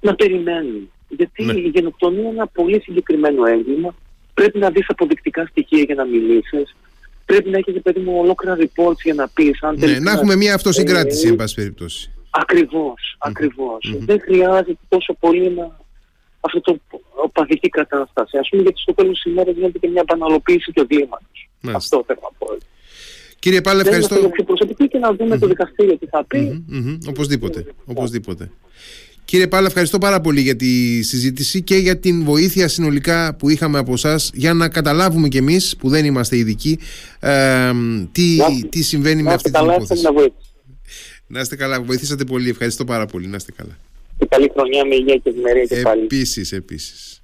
να 0.00 0.14
περιμένουμε. 0.14 0.88
Γιατί 1.08 1.44
ναι. 1.44 1.52
η 1.52 1.70
γενοκτονία 1.74 2.20
είναι 2.20 2.28
ένα 2.28 2.46
πολύ 2.46 2.80
συγκεκριμένο 2.80 3.44
έγκλημα. 3.44 3.94
Πρέπει 4.40 4.58
να 4.58 4.70
δεις 4.70 4.86
αποδεικτικά 4.88 5.46
στοιχεία 5.46 5.82
για 5.82 5.94
να 5.94 6.04
μιλήσεις. 6.04 6.76
Πρέπει 7.24 7.50
να 7.50 7.58
έχεις 7.58 7.82
παιδί 7.82 8.00
μου 8.00 8.18
ολόκληρα 8.18 8.56
reports 8.60 9.00
για 9.04 9.14
να 9.14 9.28
πεις. 9.28 9.62
Αν 9.62 9.76
ναι, 9.78 9.98
να 9.98 10.10
έχουμε 10.10 10.36
μια 10.36 10.54
αυτοσυγκράτηση, 10.54 11.26
ε, 11.26 11.30
εν 11.30 11.36
πάση 11.36 11.54
περιπτώσει. 11.54 12.10
Ακριβώς, 12.30 13.16
ακριβώς. 13.18 13.94
Δεν 13.98 14.20
χρειάζεται 14.20 14.78
τόσο 14.88 15.16
πολύ 15.20 15.50
να 15.50 15.78
αυτό 16.40 16.60
το 16.60 16.78
παθητική 17.32 17.68
κατάσταση. 17.68 18.38
Ας 18.38 18.48
πούμε 18.48 18.62
γιατί 18.62 18.80
στο 18.80 18.94
τέλος 18.94 19.20
της 19.22 19.32
ημέρας 19.32 19.54
γίνεται 19.54 19.78
και 19.78 19.88
μια 19.88 20.00
επαναλοποίηση 20.00 20.72
του 20.72 20.80
εγκλήματος. 20.80 21.50
Αυτό 21.72 22.04
θέλω 22.06 22.20
να 22.22 22.30
πω. 22.38 22.46
Κύριε 23.38 23.60
Πάλε, 23.60 23.80
ευχαριστώ. 23.80 24.22
Να 24.22 24.28
πιο 24.28 24.44
προσωπική 24.44 24.88
και 24.88 24.98
να 24.98 25.14
δούμε 25.14 25.36
mm-hmm. 25.36 25.38
το 25.38 25.46
δικαστήριο 25.46 25.98
τι 25.98 26.06
θα 26.06 26.24
πει. 26.24 26.64
Mm-hmm. 26.72 26.98
Οπωσδήποτε. 27.08 27.66
Οπωσδήποτε. 27.84 28.50
Κύριε 29.30 29.48
Πάλα, 29.48 29.66
ευχαριστώ 29.66 29.98
πάρα 29.98 30.20
πολύ 30.20 30.40
για 30.40 30.56
τη 30.56 31.02
συζήτηση 31.02 31.62
και 31.62 31.76
για 31.76 31.98
την 31.98 32.24
βοήθεια 32.24 32.68
συνολικά 32.68 33.34
που 33.34 33.48
είχαμε 33.48 33.78
από 33.78 33.92
εσάς 33.92 34.30
για 34.34 34.54
να 34.54 34.68
καταλάβουμε 34.68 35.28
κι 35.28 35.36
εμείς 35.36 35.76
που 35.76 35.88
δεν 35.88 36.04
είμαστε 36.04 36.36
ειδικοί 36.36 36.78
ε, 37.20 37.70
τι, 38.12 38.38
τι 38.68 38.82
συμβαίνει 38.82 39.22
με 39.22 39.32
αυτή 39.32 39.50
την 39.50 39.64
υπόθεση. 39.64 40.02
Να 41.26 41.40
είστε 41.40 41.56
καλά, 41.56 41.82
βοηθήσατε 41.82 42.24
πολύ. 42.24 42.48
Ευχαριστώ 42.48 42.84
πάρα 42.84 43.06
πολύ. 43.06 43.26
Να 43.26 43.36
είστε 43.36 43.52
καλά. 43.52 43.78
Και 44.18 44.26
καλή 44.28 44.50
χρονιά 44.54 44.84
με 44.84 44.94
υγεία 44.94 45.16
και 45.16 45.30
ευημερία 45.30 45.64
και 45.64 45.80
πάλι. 45.80 46.02
Επίσης, 46.02 46.52
επίσης. 46.52 47.19